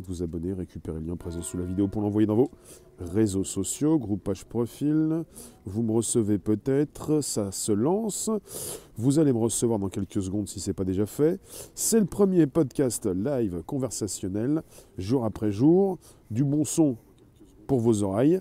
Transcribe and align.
vous 0.00 0.22
abonner, 0.22 0.52
récupérer 0.52 0.98
le 0.98 1.06
lien 1.06 1.16
présent 1.16 1.42
sous 1.42 1.58
la 1.58 1.64
vidéo 1.64 1.88
pour 1.88 2.02
l'envoyer 2.02 2.26
dans 2.26 2.36
vos 2.36 2.50
réseaux 2.98 3.44
sociaux, 3.44 3.98
groupe 3.98 4.24
page 4.24 4.44
profil. 4.44 5.24
Vous 5.66 5.82
me 5.82 5.92
recevez 5.92 6.38
peut-être, 6.38 7.20
ça 7.20 7.52
se 7.52 7.72
lance. 7.72 8.30
Vous 8.96 9.18
allez 9.18 9.32
me 9.32 9.38
recevoir 9.38 9.78
dans 9.78 9.88
quelques 9.88 10.22
secondes 10.22 10.48
si 10.48 10.60
ce 10.60 10.70
n'est 10.70 10.74
pas 10.74 10.84
déjà 10.84 11.06
fait. 11.06 11.40
C'est 11.74 12.00
le 12.00 12.06
premier 12.06 12.46
podcast 12.46 13.06
live 13.06 13.62
conversationnel, 13.66 14.62
jour 14.98 15.24
après 15.24 15.52
jour, 15.52 15.98
du 16.30 16.44
bon 16.44 16.64
son 16.64 16.96
pour 17.66 17.80
vos 17.80 18.02
oreilles 18.02 18.40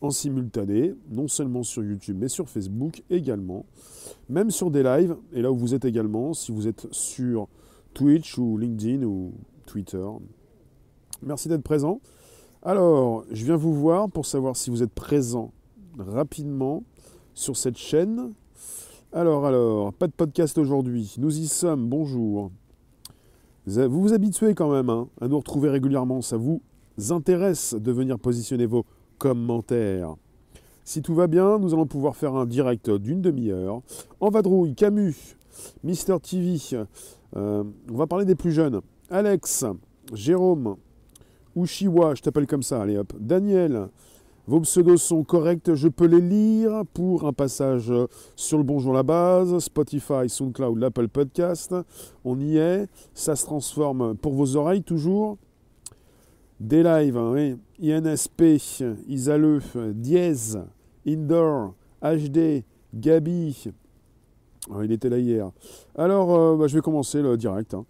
en 0.00 0.10
simultané, 0.10 0.94
non 1.10 1.28
seulement 1.28 1.62
sur 1.62 1.82
YouTube, 1.82 2.16
mais 2.20 2.28
sur 2.28 2.48
Facebook 2.48 3.02
également, 3.10 3.66
même 4.28 4.50
sur 4.50 4.70
des 4.70 4.82
lives, 4.82 5.16
et 5.32 5.42
là 5.42 5.50
où 5.50 5.56
vous 5.56 5.74
êtes 5.74 5.84
également, 5.84 6.34
si 6.34 6.52
vous 6.52 6.68
êtes 6.68 6.86
sur 6.92 7.48
Twitch 7.94 8.38
ou 8.38 8.56
LinkedIn 8.58 9.02
ou 9.02 9.32
Twitter. 9.66 10.06
Merci 11.22 11.48
d'être 11.48 11.62
présent. 11.62 12.00
Alors, 12.62 13.24
je 13.30 13.44
viens 13.44 13.56
vous 13.56 13.74
voir 13.74 14.08
pour 14.08 14.24
savoir 14.24 14.56
si 14.56 14.70
vous 14.70 14.82
êtes 14.82 14.92
présent 14.92 15.52
rapidement 15.98 16.84
sur 17.34 17.56
cette 17.56 17.76
chaîne. 17.76 18.32
Alors, 19.12 19.44
alors, 19.44 19.92
pas 19.92 20.06
de 20.06 20.12
podcast 20.12 20.58
aujourd'hui. 20.58 21.16
Nous 21.18 21.38
y 21.38 21.48
sommes, 21.48 21.88
bonjour. 21.88 22.52
Vous 23.66 24.00
vous 24.00 24.12
habituez 24.12 24.54
quand 24.54 24.70
même 24.70 24.90
hein, 24.90 25.08
à 25.20 25.28
nous 25.28 25.38
retrouver 25.38 25.68
régulièrement. 25.68 26.22
Ça 26.22 26.36
vous 26.36 26.62
intéresse 27.10 27.74
de 27.74 27.90
venir 27.90 28.18
positionner 28.18 28.66
vos 28.66 28.86
commentaires. 29.18 30.14
Si 30.84 31.02
tout 31.02 31.14
va 31.14 31.26
bien, 31.26 31.58
nous 31.58 31.74
allons 31.74 31.86
pouvoir 31.86 32.16
faire 32.16 32.34
un 32.34 32.46
direct 32.46 32.90
d'une 32.90 33.20
demi-heure. 33.20 33.82
En 34.20 34.30
vadrouille, 34.30 34.74
Camus, 34.74 35.36
Mister 35.82 36.16
TV. 36.22 36.58
Euh, 37.36 37.64
on 37.90 37.96
va 37.96 38.06
parler 38.06 38.24
des 38.24 38.36
plus 38.36 38.52
jeunes. 38.52 38.80
Alex, 39.10 39.66
Jérôme, 40.14 40.76
Ushiwa, 41.58 42.14
je 42.14 42.22
t'appelle 42.22 42.46
comme 42.46 42.62
ça, 42.62 42.82
allez 42.82 42.96
hop. 42.96 43.12
Daniel, 43.18 43.88
vos 44.46 44.60
pseudos 44.60 44.96
sont 44.96 45.24
corrects, 45.24 45.74
je 45.74 45.88
peux 45.88 46.06
les 46.06 46.20
lire 46.20 46.82
pour 46.94 47.26
un 47.26 47.32
passage 47.32 47.92
sur 48.36 48.58
le 48.58 48.64
Bonjour 48.64 48.92
la 48.92 49.02
base, 49.02 49.58
Spotify, 49.58 50.28
SoundCloud, 50.28 50.78
l'Apple 50.78 51.08
Podcast. 51.08 51.74
On 52.24 52.38
y 52.40 52.56
est, 52.56 52.88
ça 53.12 53.36
se 53.36 53.44
transforme 53.44 54.16
pour 54.16 54.34
vos 54.34 54.56
oreilles 54.56 54.82
toujours. 54.82 55.36
Des 56.60 56.82
lives, 56.82 57.16
hein, 57.16 57.32
oui. 57.32 57.56
INSP, 57.90 58.82
Isale, 59.06 59.60
Diez, 59.94 60.56
Indoor, 61.06 61.74
HD, 62.02 62.64
Gabi. 62.94 63.70
Ah, 64.70 64.84
il 64.84 64.92
était 64.92 65.08
là 65.08 65.18
hier. 65.18 65.50
Alors, 65.96 66.34
euh, 66.34 66.56
bah, 66.56 66.66
je 66.66 66.74
vais 66.74 66.82
commencer 66.82 67.22
le 67.22 67.36
direct. 67.36 67.74
Hein. 67.74 67.84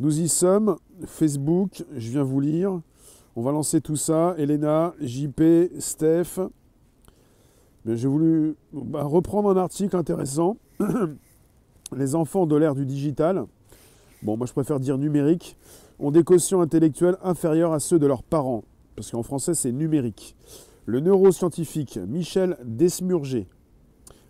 Nous 0.00 0.20
y 0.20 0.28
sommes. 0.28 0.76
Facebook, 1.06 1.84
je 1.94 2.10
viens 2.10 2.22
vous 2.22 2.40
lire. 2.40 2.80
On 3.34 3.42
va 3.42 3.50
lancer 3.50 3.80
tout 3.80 3.96
ça. 3.96 4.34
Elena, 4.36 4.94
JP, 5.00 5.42
Steph. 5.78 6.38
J'ai 7.86 8.08
voulu 8.08 8.56
bah, 8.72 9.04
reprendre 9.04 9.48
un 9.50 9.56
article 9.56 9.96
intéressant. 9.96 10.58
Les 11.96 12.14
enfants 12.14 12.46
de 12.46 12.56
l'ère 12.56 12.74
du 12.74 12.84
digital. 12.84 13.46
Bon, 14.22 14.36
moi 14.36 14.46
je 14.46 14.52
préfère 14.52 14.80
dire 14.80 14.98
numérique 14.98 15.56
ont 15.98 16.10
des 16.10 16.24
quotients 16.24 16.60
intellectuels 16.60 17.16
inférieurs 17.22 17.72
à 17.72 17.80
ceux 17.80 17.98
de 17.98 18.06
leurs 18.06 18.22
parents, 18.22 18.64
parce 18.96 19.10
qu'en 19.10 19.22
français 19.22 19.54
c'est 19.54 19.72
numérique. 19.72 20.36
Le 20.84 21.00
neuroscientifique 21.00 21.98
Michel 22.08 22.56
Desmurger, 22.64 23.48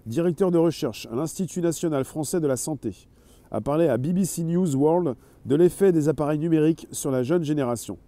directeur 0.06 0.50
de 0.50 0.58
recherche 0.58 1.06
à 1.10 1.14
l'Institut 1.14 1.60
national 1.60 2.04
français 2.04 2.40
de 2.40 2.46
la 2.46 2.56
santé, 2.56 3.08
a 3.50 3.60
parlé 3.60 3.88
à 3.88 3.96
BBC 3.96 4.44
News 4.44 4.74
World 4.76 5.14
de 5.44 5.56
l'effet 5.56 5.92
des 5.92 6.08
appareils 6.08 6.38
numériques 6.38 6.88
sur 6.90 7.10
la 7.10 7.22
jeune 7.22 7.44
génération. 7.44 7.98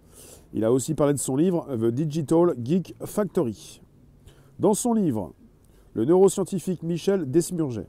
Il 0.53 0.63
a 0.63 0.71
aussi 0.71 0.93
parlé 0.93 1.13
de 1.13 1.19
son 1.19 1.35
livre 1.35 1.67
The 1.69 1.91
Digital 1.91 2.55
Geek 2.63 2.95
Factory. 3.03 3.81
Dans 4.59 4.73
son 4.73 4.93
livre, 4.93 5.33
le 5.93 6.05
neuroscientifique 6.05 6.83
Michel 6.83 7.29
Desmurger, 7.29 7.87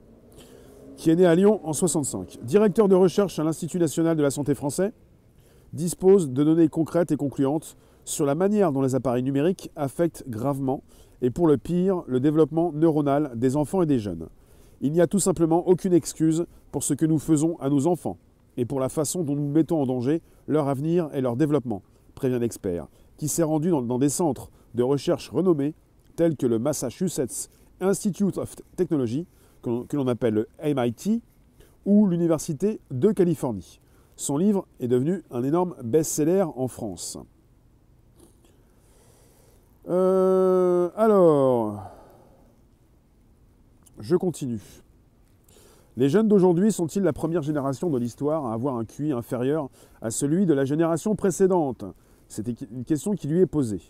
qui 0.97 1.11
est 1.11 1.17
né 1.17 1.27
à 1.27 1.35
Lyon 1.35 1.61
en 1.65 1.73
65, 1.73 2.39
directeur 2.43 2.89
de 2.89 2.95
recherche 2.95 3.39
à 3.39 3.45
l'Institut 3.45 3.79
national 3.79 4.17
de 4.17 4.23
la 4.23 4.31
santé 4.31 4.55
français, 4.55 4.93
dispose 5.73 6.31
de 6.31 6.45
données 6.45 6.69
concrètes 6.69 7.13
et 7.13 7.17
concluantes 7.17 7.77
sur 8.05 8.25
la 8.25 8.35
manière 8.35 8.73
dont 8.73 8.83
les 8.83 8.95
appareils 8.95 9.23
numériques 9.23 9.71
affectent 9.77 10.25
gravement 10.29 10.83
et 11.23 11.31
pour 11.31 11.47
le 11.47 11.59
pire 11.59 12.03
le 12.07 12.21
développement 12.21 12.73
neuronal 12.73 13.33
des 13.35 13.57
enfants 13.57 13.83
et 13.83 13.87
des 13.87 13.99
jeunes. 13.99 14.29
Il 14.81 14.93
n'y 14.93 15.01
a 15.01 15.07
tout 15.07 15.19
simplement 15.19 15.67
aucune 15.67 15.93
excuse 15.93 16.47
pour 16.71 16.83
ce 16.83 16.95
que 16.95 17.07
nous 17.07 17.19
faisons 17.19 17.57
à 17.59 17.69
nos 17.69 17.87
enfants 17.87 18.19
et 18.57 18.65
pour 18.65 18.81
la 18.81 18.89
façon 18.89 19.23
dont 19.23 19.35
nous 19.35 19.49
mettons 19.49 19.81
en 19.81 19.87
danger 19.87 20.23
leur 20.47 20.69
avenir 20.69 21.09
et 21.13 21.21
leur 21.21 21.37
développement, 21.37 21.83
prévient 22.17 22.41
l'expert, 22.41 22.89
qui 23.17 23.29
s'est 23.29 23.45
rendu 23.45 23.71
dans, 23.71 23.99
des 23.99 24.09
centres 24.09 24.51
de 24.75 24.83
recherche 24.83 25.29
renommés 25.31 25.75
tels 26.17 26.37
que 26.37 26.47
le 26.47 26.59
Massachusetts 26.59 27.49
Institute 27.81 28.39
of 28.39 28.57
Technology, 28.75 29.27
que 29.63 29.97
l'on 29.97 30.09
appelle 30.09 30.35
le 30.35 30.49
MIT, 30.65 31.23
ou 31.85 32.07
l'Université 32.07 32.81
de 32.91 33.13
Californie. 33.13 33.81
Son 34.17 34.39
livre 34.39 34.67
est 34.81 34.89
devenu 34.89 35.23
un 35.31 35.45
énorme 35.45 35.77
best-seller 35.85 36.45
en 36.57 36.67
France. 36.69 37.19
Euh, 39.89 40.91
alors, 40.97 41.83
je 44.01 44.17
continue. 44.17 44.61
Les 45.97 46.09
jeunes 46.09 46.29
d'aujourd'hui 46.29 46.73
sont-ils 46.73 47.03
la 47.03 47.13
première 47.13 47.43
génération 47.43 47.89
de 47.89 47.99
l'histoire 47.99 48.47
à 48.47 48.53
avoir 48.53 48.77
un 48.77 48.85
QI 48.85 49.13
inférieur 49.13 49.71
à 50.03 50.11
celui 50.11 50.45
de 50.45 50.53
la 50.53 50.65
génération 50.65 51.15
précédente? 51.15 51.85
C'est 52.29 52.47
une 52.71 52.85
question 52.85 53.13
qui 53.13 53.29
lui 53.29 53.41
est 53.41 53.47
posée. 53.47 53.83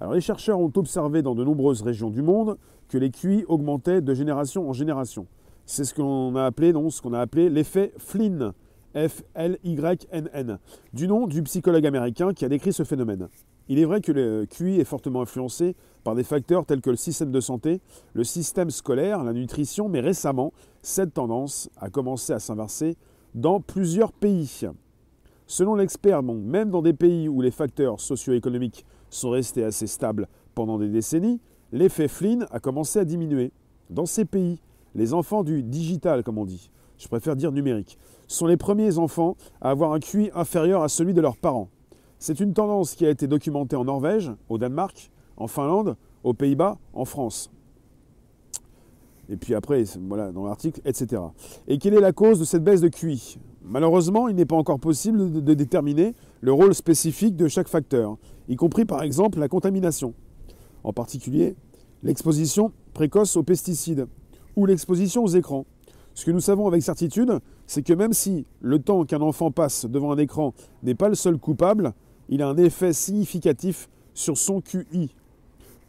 Alors 0.00 0.14
les 0.14 0.20
chercheurs 0.20 0.60
ont 0.60 0.72
observé 0.76 1.22
dans 1.22 1.34
de 1.34 1.44
nombreuses 1.44 1.82
régions 1.82 2.10
du 2.10 2.22
monde 2.22 2.56
que 2.88 2.98
les 2.98 3.10
QI 3.10 3.44
augmentaient 3.48 4.00
de 4.00 4.14
génération 4.14 4.68
en 4.68 4.72
génération. 4.72 5.26
C'est 5.66 5.84
ce 5.84 5.94
qu'on 5.94 6.34
a 6.36 6.44
appelé, 6.44 6.72
ce 6.90 7.00
qu'on 7.00 7.12
a 7.12 7.20
appelé 7.20 7.48
l'effet 7.48 7.92
Flynn, 7.98 8.52
F-L-Y-N-N, 8.94 10.58
du 10.92 11.08
nom 11.08 11.26
du 11.26 11.42
psychologue 11.42 11.86
américain 11.86 12.32
qui 12.32 12.44
a 12.44 12.48
décrit 12.48 12.72
ce 12.72 12.84
phénomène. 12.84 13.28
Il 13.68 13.78
est 13.78 13.84
vrai 13.84 14.00
que 14.00 14.12
le 14.12 14.44
QI 14.46 14.80
est 14.80 14.84
fortement 14.84 15.22
influencé 15.22 15.76
par 16.04 16.14
des 16.14 16.24
facteurs 16.24 16.66
tels 16.66 16.80
que 16.80 16.90
le 16.90 16.96
système 16.96 17.30
de 17.30 17.40
santé, 17.40 17.80
le 18.12 18.24
système 18.24 18.70
scolaire, 18.70 19.22
la 19.22 19.32
nutrition, 19.32 19.88
mais 19.88 20.00
récemment, 20.00 20.52
cette 20.82 21.14
tendance 21.14 21.70
a 21.76 21.88
commencé 21.88 22.32
à 22.32 22.38
s'inverser 22.38 22.96
dans 23.34 23.60
plusieurs 23.60 24.12
pays. 24.12 24.66
Selon 25.46 25.74
l'expert, 25.74 26.22
même 26.22 26.70
dans 26.70 26.82
des 26.82 26.92
pays 26.92 27.28
où 27.28 27.40
les 27.40 27.50
facteurs 27.50 28.00
socio-économiques 28.00 28.86
sont 29.10 29.30
restés 29.30 29.64
assez 29.64 29.86
stables 29.86 30.28
pendant 30.54 30.78
des 30.78 30.88
décennies, 30.88 31.40
l'effet 31.72 32.08
Flynn 32.08 32.46
a 32.50 32.60
commencé 32.60 32.98
à 32.98 33.04
diminuer. 33.04 33.52
Dans 33.90 34.06
ces 34.06 34.24
pays, 34.24 34.60
les 34.94 35.14
enfants 35.14 35.42
du 35.42 35.62
digital, 35.62 36.22
comme 36.22 36.38
on 36.38 36.44
dit, 36.44 36.70
je 36.98 37.08
préfère 37.08 37.36
dire 37.36 37.52
numérique, 37.52 37.98
sont 38.28 38.46
les 38.46 38.56
premiers 38.56 38.98
enfants 38.98 39.36
à 39.60 39.70
avoir 39.70 39.92
un 39.92 40.00
QI 40.00 40.30
inférieur 40.34 40.82
à 40.82 40.88
celui 40.88 41.14
de 41.14 41.20
leurs 41.20 41.36
parents. 41.36 41.68
C'est 42.18 42.40
une 42.40 42.54
tendance 42.54 42.94
qui 42.94 43.04
a 43.04 43.10
été 43.10 43.26
documentée 43.26 43.76
en 43.76 43.84
Norvège, 43.84 44.30
au 44.48 44.56
Danemark, 44.56 45.10
en 45.36 45.48
Finlande, 45.48 45.96
aux 46.22 46.34
Pays-Bas, 46.34 46.78
en 46.92 47.04
France. 47.04 47.50
Et 49.28 49.36
puis 49.36 49.54
après, 49.54 49.84
voilà, 50.06 50.30
dans 50.30 50.44
l'article, 50.44 50.80
etc. 50.84 51.22
Et 51.66 51.78
quelle 51.78 51.94
est 51.94 52.00
la 52.00 52.12
cause 52.12 52.38
de 52.38 52.44
cette 52.44 52.62
baisse 52.62 52.80
de 52.80 52.88
QI? 52.88 53.38
Malheureusement, 53.64 54.28
il 54.28 54.34
n'est 54.34 54.44
pas 54.44 54.56
encore 54.56 54.80
possible 54.80 55.30
de, 55.30 55.54
déterminer 55.54 56.14
le 56.40 56.52
rôle 56.52 56.74
spécifique 56.74 57.36
de 57.36 57.48
chaque 57.48 57.68
facteur, 57.68 58.16
y 58.48 58.56
compris 58.56 58.84
par 58.84 59.02
exemple 59.02 59.38
la 59.38 59.48
contamination. 59.48 60.14
En 60.84 60.92
particulier, 60.92 61.54
l'exposition 62.02 62.72
précoce 62.92 63.36
aux 63.36 63.42
pesticides 63.42 64.06
ou 64.56 64.66
l'exposition 64.66 65.22
aux 65.22 65.28
écrans. 65.28 65.64
Ce 66.14 66.26
que 66.26 66.30
nous 66.30 66.40
savons 66.40 66.66
avec 66.66 66.82
certitude, 66.82 67.38
c'est 67.66 67.82
que 67.82 67.92
même 67.92 68.12
si 68.12 68.44
le 68.60 68.80
temps 68.80 69.04
qu'un 69.04 69.20
enfant 69.20 69.50
passe 69.50 69.86
devant 69.86 70.12
un 70.12 70.18
écran 70.18 70.52
n'est 70.82 70.94
pas 70.94 71.08
le 71.08 71.14
seul 71.14 71.38
coupable, 71.38 71.94
il 72.28 72.42
a 72.42 72.48
un 72.48 72.56
effet 72.56 72.92
significatif 72.92 73.88
sur 74.12 74.36
son 74.36 74.60
QI. 74.60 75.14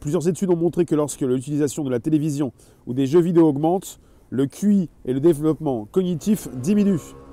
Plusieurs 0.00 0.28
études 0.28 0.50
ont 0.50 0.56
montré 0.56 0.84
que 0.84 0.94
lorsque 0.94 1.22
l'utilisation 1.22 1.84
de 1.84 1.90
la 1.90 2.00
télévision 2.00 2.52
ou 2.86 2.94
des 2.94 3.06
jeux 3.06 3.20
vidéo 3.20 3.48
augmente, 3.48 3.98
le 4.30 4.46
QI 4.46 4.88
et 5.04 5.12
le 5.12 5.20
développement 5.20 5.86
cognitif 5.90 6.48
diminuent. 6.56 7.23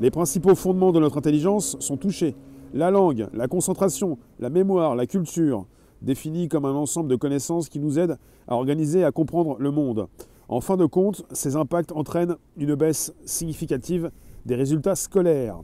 Les 0.00 0.12
principaux 0.12 0.54
fondements 0.54 0.92
de 0.92 1.00
notre 1.00 1.18
intelligence 1.18 1.76
sont 1.80 1.96
touchés. 1.96 2.36
La 2.72 2.92
langue, 2.92 3.26
la 3.32 3.48
concentration, 3.48 4.16
la 4.38 4.48
mémoire, 4.48 4.94
la 4.94 5.06
culture, 5.06 5.66
définis 6.02 6.48
comme 6.48 6.64
un 6.64 6.74
ensemble 6.74 7.08
de 7.08 7.16
connaissances 7.16 7.68
qui 7.68 7.80
nous 7.80 7.98
aident 7.98 8.16
à 8.46 8.54
organiser 8.54 9.00
et 9.00 9.04
à 9.04 9.10
comprendre 9.10 9.56
le 9.58 9.72
monde. 9.72 10.06
En 10.48 10.60
fin 10.60 10.76
de 10.76 10.86
compte, 10.86 11.24
ces 11.32 11.56
impacts 11.56 11.90
entraînent 11.90 12.36
une 12.56 12.76
baisse 12.76 13.12
significative 13.24 14.12
des 14.46 14.54
résultats 14.54 14.94
scolaires. 14.94 15.58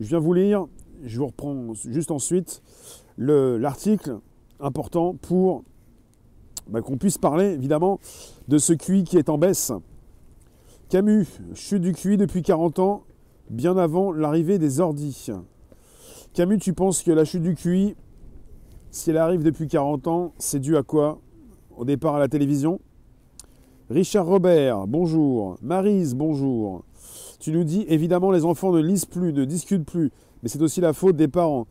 Je 0.00 0.06
viens 0.06 0.18
vous 0.18 0.34
lire, 0.34 0.66
je 1.04 1.18
vous 1.18 1.26
reprends 1.26 1.74
juste 1.74 2.10
ensuite 2.10 2.60
l'article 3.16 4.18
important 4.58 5.14
pour 5.14 5.62
bah, 6.68 6.80
qu'on 6.80 6.96
puisse 6.96 7.18
parler 7.18 7.52
évidemment 7.52 8.00
de 8.48 8.58
ce 8.58 8.72
QI 8.72 9.04
qui 9.04 9.16
est 9.16 9.28
en 9.28 9.38
baisse. 9.38 9.72
Camus, 10.88 11.26
chute 11.54 11.82
du 11.82 11.92
QI 11.92 12.16
depuis 12.16 12.42
40 12.42 12.78
ans, 12.80 13.04
bien 13.50 13.76
avant 13.76 14.12
l'arrivée 14.12 14.58
des 14.58 14.80
ordis. 14.80 15.30
Camus, 16.32 16.58
tu 16.58 16.72
penses 16.72 17.02
que 17.02 17.10
la 17.10 17.24
chute 17.24 17.42
du 17.42 17.54
QI, 17.54 17.94
si 18.90 19.10
elle 19.10 19.18
arrive 19.18 19.42
depuis 19.42 19.68
40 19.68 20.06
ans, 20.08 20.32
c'est 20.38 20.60
dû 20.60 20.76
à 20.76 20.82
quoi? 20.82 21.20
Au 21.76 21.84
départ 21.84 22.16
à 22.16 22.18
la 22.18 22.28
télévision? 22.28 22.80
Richard 23.90 24.26
Robert, 24.26 24.86
bonjour. 24.86 25.58
Marise, 25.62 26.14
bonjour. 26.14 26.84
Tu 27.38 27.52
nous 27.52 27.64
dis, 27.64 27.84
évidemment, 27.88 28.30
les 28.30 28.44
enfants 28.44 28.72
ne 28.72 28.80
lisent 28.80 29.04
plus, 29.04 29.32
ne 29.32 29.44
discutent 29.44 29.84
plus, 29.84 30.10
mais 30.42 30.48
c'est 30.48 30.62
aussi 30.62 30.80
la 30.80 30.92
faute 30.92 31.16
des 31.16 31.28
parents 31.28 31.66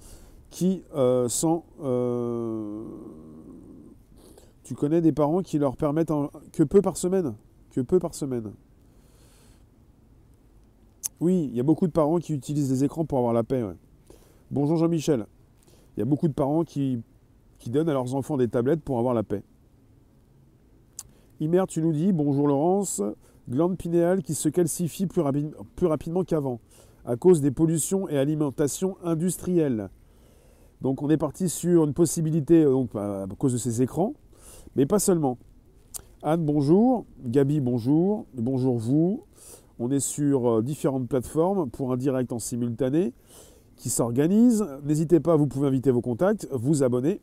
qui 0.49 0.83
euh, 0.95 1.27
sont... 1.27 1.63
Euh, 1.83 2.83
tu 4.63 4.75
connais 4.75 5.01
des 5.01 5.11
parents 5.11 5.41
qui 5.41 5.57
leur 5.57 5.75
permettent 5.75 6.13
que 6.51 6.63
peu 6.63 6.81
par 6.81 6.95
semaine? 6.95 7.33
Que 7.71 7.81
peu 7.81 7.99
par 7.99 8.13
semaine? 8.13 8.53
Oui, 11.19 11.49
il 11.51 11.55
y 11.55 11.59
a 11.59 11.63
beaucoup 11.63 11.87
de 11.87 11.91
parents 11.91 12.17
qui 12.17 12.33
utilisent 12.33 12.71
les 12.71 12.83
écrans 12.83 13.05
pour 13.05 13.19
avoir 13.19 13.33
la 13.33 13.43
paix. 13.43 13.63
Bonjour 14.51 14.77
Jean-Michel. 14.77 15.25
Il 15.95 15.99
y 15.99 16.03
a 16.03 16.05
beaucoup 16.05 16.27
de 16.27 16.33
parents 16.33 16.63
qui, 16.63 17.01
donnent 17.67 17.89
à 17.89 17.93
leurs 17.93 18.15
enfants 18.15 18.35
des 18.35 18.47
tablettes 18.47 18.81
pour 18.81 18.99
avoir 18.99 19.13
la 19.13 19.23
paix. 19.23 19.43
Imer, 21.39 21.63
tu 21.67 21.81
nous 21.81 21.93
dis, 21.93 22.11
bonjour 22.11 22.47
Laurence, 22.47 23.01
glande 23.49 23.77
pinéale 23.77 24.21
qui 24.21 24.33
se 24.33 24.49
calcifie 24.49 25.07
plus, 25.07 25.21
rapidement 25.21 26.23
qu'avant, 26.23 26.59
à 27.05 27.15
cause 27.15 27.41
des 27.41 27.51
pollutions 27.51 28.09
et 28.09 28.17
alimentations 28.17 28.97
industrielles. 29.03 29.89
Donc 30.81 31.01
on 31.01 31.09
est 31.09 31.17
parti 31.17 31.47
sur 31.47 31.85
une 31.85 31.93
possibilité, 31.93 32.63
euh, 32.63 32.71
donc, 32.71 32.95
à 32.95 33.25
cause 33.37 33.53
de 33.53 33.57
ces 33.57 33.81
écrans, 33.81 34.13
mais 34.75 34.85
pas 34.85 34.99
seulement. 34.99 35.37
Anne, 36.21 36.45
bonjour. 36.45 37.05
Gabi, 37.23 37.59
bonjour. 37.59 38.25
Bonjour 38.33 38.77
vous. 38.77 39.23
On 39.85 39.91
est 39.91 39.99
sur 39.99 40.49
euh, 40.49 40.61
différentes 40.61 41.09
plateformes 41.09 41.69
pour 41.69 41.91
un 41.91 41.97
direct 41.97 42.31
en 42.31 42.39
simultané 42.39 43.11
qui 43.75 43.89
s'organise. 43.89 44.65
N'hésitez 44.85 45.19
pas, 45.19 45.35
vous 45.35 45.45
pouvez 45.45 45.67
inviter 45.67 45.91
vos 45.91 45.99
contacts, 45.99 46.47
vous 46.53 46.83
abonner, 46.83 47.19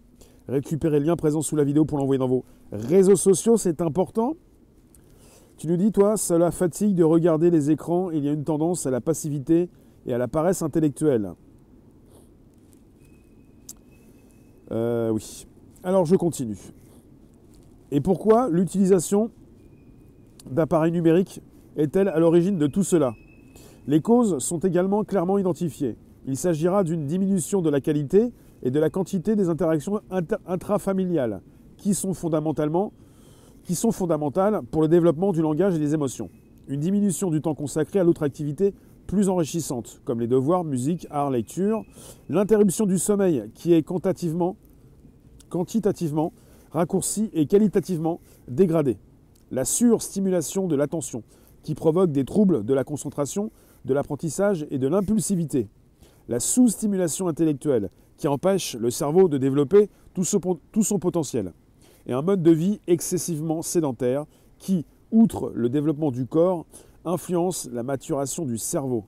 récupérer 0.46 1.00
le 1.00 1.06
lien 1.06 1.16
présent 1.16 1.40
sous 1.40 1.56
la 1.56 1.64
vidéo 1.64 1.86
pour 1.86 1.96
l'envoyer 1.96 2.18
dans 2.18 2.28
vos 2.28 2.44
réseaux 2.70 3.16
sociaux, 3.16 3.56
c'est 3.56 3.80
important. 3.80 4.34
Tu 5.56 5.68
nous 5.68 5.78
dis, 5.78 5.90
toi, 5.90 6.18
cela 6.18 6.50
fatigue 6.50 6.94
de 6.94 7.02
regarder 7.02 7.48
les 7.48 7.70
écrans, 7.70 8.10
il 8.10 8.26
y 8.26 8.28
a 8.28 8.32
une 8.32 8.44
tendance 8.44 8.84
à 8.84 8.90
la 8.90 9.00
passivité 9.00 9.70
et 10.04 10.12
à 10.12 10.18
la 10.18 10.28
paresse 10.28 10.60
intellectuelle. 10.60 11.32
Euh, 14.70 15.08
oui. 15.08 15.46
Alors 15.82 16.04
je 16.04 16.14
continue. 16.14 16.58
Et 17.90 18.02
pourquoi 18.02 18.50
l'utilisation 18.50 19.30
d'appareils 20.50 20.92
numériques 20.92 21.40
est-elle 21.76 22.08
à 22.08 22.18
l'origine 22.18 22.58
de 22.58 22.66
tout 22.66 22.82
cela? 22.82 23.14
Les 23.86 24.00
causes 24.00 24.38
sont 24.38 24.58
également 24.58 25.04
clairement 25.04 25.38
identifiées. 25.38 25.96
Il 26.26 26.36
s'agira 26.36 26.84
d'une 26.84 27.06
diminution 27.06 27.62
de 27.62 27.70
la 27.70 27.80
qualité 27.80 28.32
et 28.62 28.70
de 28.70 28.78
la 28.78 28.90
quantité 28.90 29.36
des 29.36 29.48
interactions 29.48 30.00
intrafamiliales, 30.46 31.40
qui 31.76 31.94
sont 31.94 32.12
fondamentales 32.12 32.70
pour 34.70 34.82
le 34.82 34.88
développement 34.88 35.32
du 35.32 35.40
langage 35.40 35.74
et 35.76 35.78
des 35.78 35.94
émotions. 35.94 36.28
Une 36.68 36.80
diminution 36.80 37.30
du 37.30 37.40
temps 37.40 37.54
consacré 37.54 37.98
à 37.98 38.04
l'autre 38.04 38.22
activité 38.22 38.74
plus 39.06 39.28
enrichissantes, 39.28 40.00
comme 40.04 40.20
les 40.20 40.28
devoirs, 40.28 40.62
musique, 40.62 41.06
art, 41.10 41.30
lecture. 41.30 41.84
L'interruption 42.28 42.86
du 42.86 42.98
sommeil, 42.98 43.50
qui 43.54 43.72
est 43.72 43.82
quantitativement, 43.82 44.56
quantitativement 45.48 46.32
raccourcie 46.70 47.30
et 47.32 47.46
qualitativement 47.46 48.20
dégradée. 48.46 48.98
La 49.50 49.64
surstimulation 49.64 50.68
de 50.68 50.76
l'attention, 50.76 51.24
qui 51.62 51.74
provoque 51.74 52.12
des 52.12 52.24
troubles 52.24 52.64
de 52.64 52.74
la 52.74 52.84
concentration, 52.84 53.50
de 53.84 53.94
l'apprentissage 53.94 54.66
et 54.70 54.78
de 54.78 54.88
l'impulsivité 54.88 55.68
la 56.30 56.38
sous-stimulation 56.38 57.26
intellectuelle 57.26 57.90
qui 58.16 58.28
empêche 58.28 58.76
le 58.76 58.90
cerveau 58.90 59.28
de 59.28 59.36
développer 59.36 59.90
tout 60.14 60.24
son, 60.24 60.98
potentiel, 60.98 61.52
et 62.06 62.12
un 62.12 62.22
mode 62.22 62.42
de 62.42 62.52
vie 62.52 62.80
excessivement 62.86 63.62
sédentaire 63.62 64.26
qui, 64.58 64.86
outre 65.10 65.50
le 65.54 65.68
développement 65.68 66.12
du 66.12 66.26
corps, 66.26 66.66
influence 67.04 67.68
la 67.72 67.82
maturation 67.82 68.44
du 68.44 68.58
cerveau. 68.58 69.04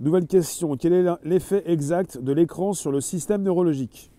Nouvelle 0.00 0.26
question, 0.26 0.76
quel 0.76 0.92
est 0.92 1.06
l'effet 1.22 1.62
exact 1.66 2.18
de 2.18 2.32
l'écran 2.32 2.72
sur 2.72 2.90
le 2.90 3.00
système 3.00 3.42
neurologique? 3.42 4.10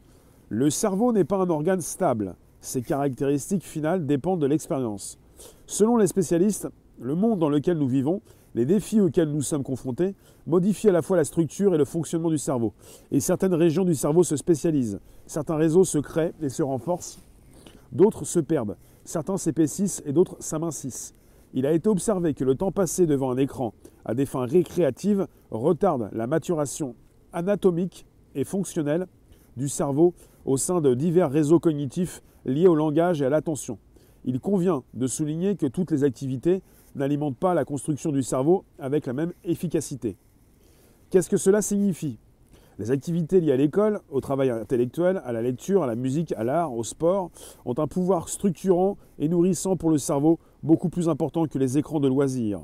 Le 0.48 0.70
cerveau 0.70 1.12
n'est 1.12 1.26
pas 1.26 1.38
un 1.38 1.50
organe 1.50 1.82
stable, 1.82 2.36
ses 2.62 2.82
caractéristiques 2.82 3.66
finales 3.66 4.06
dépendent 4.06 4.42
de 4.42 4.48
l'expérience. 4.48 5.18
Selon 5.66 5.98
les 5.98 6.08
spécialistes, 6.08 6.70
le 7.02 7.16
monde 7.16 7.40
dans 7.40 7.50
lequel 7.50 7.78
nous 7.78 7.88
vivons 7.88 8.22
les 8.56 8.66
défis 8.66 9.00
auxquels 9.00 9.30
nous 9.30 9.42
sommes 9.42 9.64
confrontés 9.64 10.16
modifient 10.48 10.90
à 10.90 10.92
la 10.92 11.02
fois 11.02 11.18
la 11.18 11.24
structure 11.24 11.76
et 11.76 11.78
le 11.78 11.86
fonctionnement 11.86 12.30
du 12.30 12.38
cerveau. 12.38 12.74
Et 13.12 13.20
certaines 13.20 13.54
régions 13.54 13.86
du 13.86 13.96
cerveau 13.96 14.24
se 14.24 14.36
spécialisent. 14.36 15.00
Certains 15.28 15.56
réseaux 15.56 15.84
se 15.84 16.00
créent 16.00 16.34
et 16.42 16.50
se 16.50 16.64
renforcent. 16.64 17.20
D'autres 17.92 18.26
se 18.26 18.40
perdent. 18.40 18.76
Certains 19.04 19.38
s'épaississent 19.38 20.02
et 20.06 20.14
d'autres 20.14 20.38
s'amincissent. 20.40 21.14
Il 21.54 21.66
a 21.66 21.74
été 21.74 21.90
observé 21.90 22.34
que 22.34 22.44
le 22.44 22.56
temps 22.56 22.72
passé 22.72 23.08
devant 23.08 23.32
un 23.32 23.38
écran 23.38 23.74
à 24.06 24.14
des 24.14 24.26
fins 24.26 24.46
récréatives 24.46 25.28
retarde 25.52 26.10
la 26.12 26.28
maturation 26.28 26.96
anatomique 27.34 28.06
et 28.36 28.44
fonctionnelle 28.44 29.08
du 29.58 29.68
cerveau 29.68 30.14
au 30.46 30.58
sein 30.58 30.82
de 30.82 30.94
divers 30.94 31.32
réseaux 31.32 31.60
cognitifs 31.60 32.22
liés 32.46 32.68
au 32.68 32.76
langage 32.76 33.22
et 33.22 33.26
à 33.26 33.30
l'attention. 33.30 33.78
Il 34.26 34.40
convient 34.40 34.84
de 34.94 35.08
souligner 35.08 35.56
que 35.56 35.66
toutes 35.66 35.92
les 35.92 36.04
activités 36.04 36.62
n'alimente 37.00 37.38
pas 37.38 37.54
la 37.54 37.66
construction 37.66 38.12
du 38.12 38.22
cerveau 38.22 38.64
avec 38.78 39.06
la 39.06 39.14
même 39.14 39.34
efficacité. 39.44 40.18
Qu'est-ce 41.10 41.30
que 41.30 41.38
cela 41.38 41.62
signifie? 41.62 42.20
Les 42.78 42.92
activités 42.92 43.42
liées 43.42 43.52
à 43.52 43.58
l'école, 43.58 44.00
au 44.10 44.22
travail 44.22 44.52
intellectuel, 44.52 45.22
à 45.26 45.34
la 45.34 45.42
lecture, 45.42 45.84
à 45.84 45.88
la 45.88 45.96
musique, 45.96 46.32
à 46.34 46.44
l'art, 46.44 46.74
au 46.74 46.84
sport, 46.84 47.32
ont 47.66 47.74
un 47.78 47.88
pouvoir 47.88 48.30
structurant 48.30 48.98
et 49.18 49.28
nourrissant 49.28 49.76
pour 49.76 49.90
le 49.90 49.98
cerveau 49.98 50.40
beaucoup 50.64 50.88
plus 50.88 51.10
important 51.10 51.46
que 51.46 51.58
les 51.58 51.78
écrans 51.78 52.00
de 52.00 52.08
loisirs. 52.08 52.62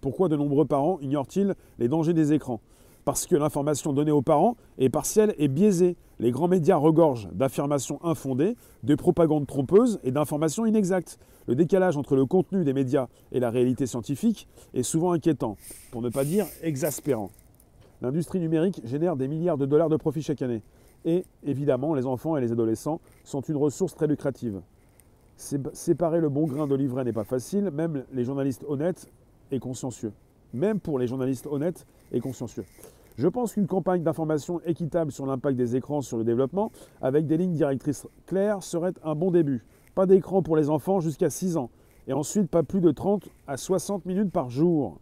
Pourquoi 0.00 0.28
de 0.28 0.36
nombreux 0.36 0.66
parents 0.66 0.98
ignorent-ils 1.00 1.54
les 1.78 1.88
dangers 1.88 2.12
des 2.12 2.32
écrans? 2.32 2.60
Parce 3.04 3.26
que 3.26 3.34
l'information 3.34 3.92
donnée 3.92 4.12
aux 4.12 4.22
parents 4.22 4.56
est 4.78 4.88
partielle 4.88 5.34
et 5.38 5.48
biaisée. 5.48 5.96
Les 6.20 6.30
grands 6.30 6.46
médias 6.46 6.76
regorgent 6.76 7.28
d'affirmations 7.32 7.98
infondées, 8.04 8.56
de 8.84 8.94
propagandes 8.94 9.46
trompeuses 9.46 9.98
et 10.04 10.12
d'informations 10.12 10.66
inexactes. 10.66 11.18
Le 11.48 11.56
décalage 11.56 11.96
entre 11.96 12.14
le 12.14 12.26
contenu 12.26 12.62
des 12.62 12.72
médias 12.72 13.08
et 13.32 13.40
la 13.40 13.50
réalité 13.50 13.86
scientifique 13.86 14.46
est 14.72 14.84
souvent 14.84 15.12
inquiétant, 15.12 15.56
pour 15.90 16.00
ne 16.00 16.10
pas 16.10 16.24
dire 16.24 16.46
exaspérant. 16.62 17.30
L'industrie 18.02 18.38
numérique 18.38 18.80
génère 18.84 19.16
des 19.16 19.26
milliards 19.26 19.58
de 19.58 19.66
dollars 19.66 19.88
de 19.88 19.96
profits 19.96 20.22
chaque 20.22 20.42
année. 20.42 20.62
Et 21.04 21.24
évidemment, 21.44 21.94
les 21.94 22.06
enfants 22.06 22.36
et 22.36 22.40
les 22.40 22.52
adolescents 22.52 23.00
sont 23.24 23.40
une 23.40 23.56
ressource 23.56 23.96
très 23.96 24.06
lucrative. 24.06 24.60
Séparer 25.36 26.20
le 26.20 26.28
bon 26.28 26.46
grain 26.46 26.68
de 26.68 26.76
l'ivraie 26.76 27.02
n'est 27.02 27.12
pas 27.12 27.24
facile, 27.24 27.70
même 27.72 28.04
les 28.12 28.24
journalistes 28.24 28.64
honnêtes 28.68 29.10
et 29.50 29.58
consciencieux. 29.58 30.12
Même 30.54 30.78
pour 30.78 31.00
les 31.00 31.08
journalistes 31.08 31.48
honnêtes 31.48 31.84
consciencieux. 32.20 32.64
Je 33.16 33.28
pense 33.28 33.54
qu'une 33.54 33.66
campagne 33.66 34.02
d'information 34.02 34.60
équitable 34.64 35.12
sur 35.12 35.26
l'impact 35.26 35.56
des 35.56 35.76
écrans 35.76 36.00
sur 36.00 36.16
le 36.16 36.24
développement, 36.24 36.72
avec 37.00 37.26
des 37.26 37.36
lignes 37.36 37.52
directrices 37.52 38.06
claires, 38.26 38.62
serait 38.62 38.94
un 39.04 39.14
bon 39.14 39.30
début. 39.30 39.64
Pas 39.94 40.06
d'écran 40.06 40.42
pour 40.42 40.56
les 40.56 40.70
enfants 40.70 41.00
jusqu'à 41.00 41.28
6 41.28 41.56
ans. 41.56 41.70
Et 42.08 42.12
ensuite, 42.12 42.48
pas 42.48 42.62
plus 42.62 42.80
de 42.80 42.90
30 42.90 43.28
à 43.46 43.56
60 43.56 44.06
minutes 44.06 44.32
par 44.32 44.50
jour. 44.50 44.98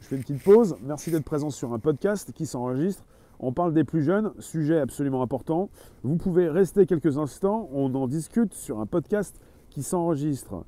Je 0.00 0.06
fais 0.06 0.16
une 0.16 0.22
petite 0.22 0.42
pause. 0.42 0.76
Merci 0.82 1.10
d'être 1.10 1.24
présent 1.24 1.48
sur 1.48 1.72
un 1.72 1.78
podcast 1.78 2.32
qui 2.32 2.44
s'enregistre. 2.44 3.02
On 3.40 3.52
parle 3.52 3.72
des 3.72 3.84
plus 3.84 4.02
jeunes, 4.02 4.32
sujet 4.38 4.78
absolument 4.78 5.22
important. 5.22 5.70
Vous 6.02 6.16
pouvez 6.16 6.48
rester 6.48 6.86
quelques 6.86 7.18
instants, 7.18 7.68
on 7.72 7.94
en 7.94 8.06
discute 8.06 8.54
sur 8.54 8.80
un 8.80 8.86
podcast 8.86 9.40
qui 9.70 9.82
s'enregistre. 9.82 10.64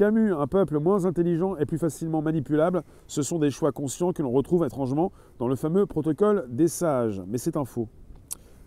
Camus, 0.00 0.32
un 0.32 0.46
peuple 0.46 0.78
moins 0.78 1.04
intelligent 1.04 1.58
et 1.58 1.66
plus 1.66 1.76
facilement 1.76 2.22
manipulable, 2.22 2.84
ce 3.06 3.20
sont 3.20 3.38
des 3.38 3.50
choix 3.50 3.70
conscients 3.70 4.14
que 4.14 4.22
l'on 4.22 4.30
retrouve 4.30 4.64
étrangement 4.64 5.12
dans 5.38 5.46
le 5.46 5.56
fameux 5.56 5.84
protocole 5.84 6.46
des 6.48 6.68
sages. 6.68 7.22
Mais 7.28 7.36
c'est 7.36 7.54
un 7.58 7.66
faux. 7.66 7.86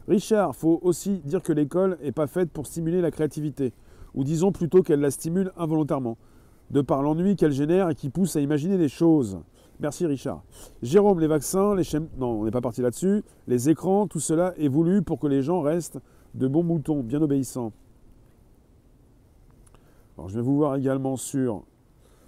Richard, 0.07 0.55
faut 0.55 0.77
aussi 0.83 1.21
dire 1.25 1.41
que 1.41 1.51
l'école 1.51 1.97
n'est 2.03 2.11
pas 2.11 2.27
faite 2.27 2.51
pour 2.51 2.67
stimuler 2.67 3.01
la 3.01 3.09
créativité, 3.09 3.73
ou 4.13 4.23
disons 4.23 4.51
plutôt 4.51 4.83
qu'elle 4.83 4.99
la 4.99 5.09
stimule 5.09 5.51
involontairement, 5.57 6.19
de 6.69 6.81
par 6.81 7.01
l'ennui 7.01 7.35
qu'elle 7.35 7.51
génère 7.51 7.89
et 7.89 7.95
qui 7.95 8.11
pousse 8.11 8.35
à 8.35 8.39
imaginer 8.39 8.77
des 8.77 8.87
choses. 8.87 9.39
Merci 9.79 10.05
Richard. 10.05 10.43
Jérôme, 10.83 11.19
les 11.19 11.25
vaccins, 11.25 11.73
les 11.73 11.83
chaînes... 11.83 12.09
Non, 12.19 12.41
on 12.41 12.45
n'est 12.45 12.51
pas 12.51 12.61
parti 12.61 12.83
là-dessus. 12.83 13.23
Les 13.47 13.71
écrans, 13.71 14.05
tout 14.05 14.19
cela 14.19 14.53
est 14.59 14.67
voulu 14.67 15.01
pour 15.01 15.17
que 15.17 15.25
les 15.25 15.41
gens 15.41 15.61
restent 15.61 15.97
de 16.35 16.47
bons 16.47 16.61
moutons, 16.61 17.01
bien 17.01 17.23
obéissants. 17.23 17.73
Alors, 20.15 20.29
je 20.29 20.35
vais 20.35 20.41
vous 20.41 20.57
voir 20.57 20.75
également 20.75 21.17
sur 21.17 21.63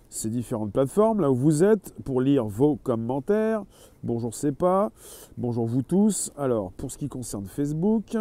ces 0.10 0.30
différentes 0.30 0.72
plateformes, 0.72 1.22
là 1.22 1.30
où 1.30 1.36
vous 1.36 1.63
êtes, 1.63 1.94
pour 2.04 2.20
lire 2.20 2.46
vos 2.46 2.77
commentaires. 2.77 3.63
Bonjour 4.01 4.34
pas. 4.58 4.92
Bonjour 5.38 5.68
vous 5.68 5.84
tous. 5.84 6.32
Alors, 6.36 6.72
pour 6.72 6.92
ce 6.92 6.98
qui 6.98 7.08
concerne 7.10 7.46
Facebook, 7.46 8.18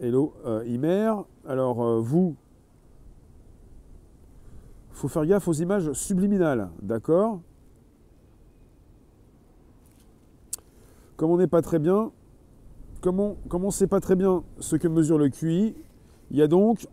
hello 0.00 0.34
euh, 0.44 0.64
Imer. 0.66 1.12
Alors, 1.46 1.84
euh, 1.84 2.00
vous, 2.00 2.34
faut 4.90 5.08
faire 5.08 5.24
gaffe 5.24 5.46
aux 5.46 5.52
images 5.52 5.92
subliminales, 5.92 6.68
d'accord? 6.80 7.40
Comme 11.16 11.30
on 11.30 11.36
n'est 11.36 11.46
pas 11.46 11.62
très 11.62 11.78
bien, 11.78 12.10
comme 13.00 13.20
on 13.20 13.36
ne 13.60 13.70
sait 13.70 13.86
pas 13.86 14.00
très 14.00 14.16
bien 14.16 14.42
ce 14.58 14.74
que 14.74 14.88
mesure 14.88 15.18
le 15.18 15.28
QI, 15.28 15.76
il 16.32 16.36
y 16.36 16.42
a 16.42 16.48
donc, 16.48 16.88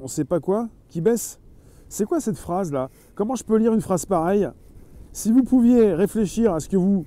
on 0.00 0.04
ne 0.04 0.08
sait 0.08 0.24
pas 0.24 0.40
quoi, 0.40 0.68
qui 0.88 1.00
baisse. 1.00 1.40
C'est 1.88 2.04
quoi 2.04 2.20
cette 2.20 2.38
phrase-là? 2.38 2.90
Comment 3.14 3.34
je 3.34 3.44
peux 3.44 3.56
lire 3.56 3.72
une 3.72 3.80
phrase 3.80 4.06
pareille? 4.06 4.48
Si 5.12 5.32
vous 5.32 5.44
pouviez 5.44 5.94
réfléchir 5.94 6.52
à 6.52 6.60
ce 6.60 6.68
que 6.68 6.76
vous 6.76 7.04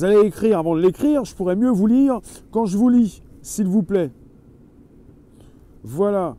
allez 0.00 0.20
écrire 0.26 0.58
avant 0.58 0.74
de 0.74 0.80
l'écrire, 0.80 1.24
je 1.24 1.34
pourrais 1.34 1.56
mieux 1.56 1.70
vous 1.70 1.86
lire 1.86 2.20
quand 2.50 2.64
je 2.64 2.78
vous 2.78 2.88
lis, 2.88 3.22
s'il 3.42 3.66
vous 3.66 3.82
plaît. 3.82 4.10
Voilà. 5.82 6.36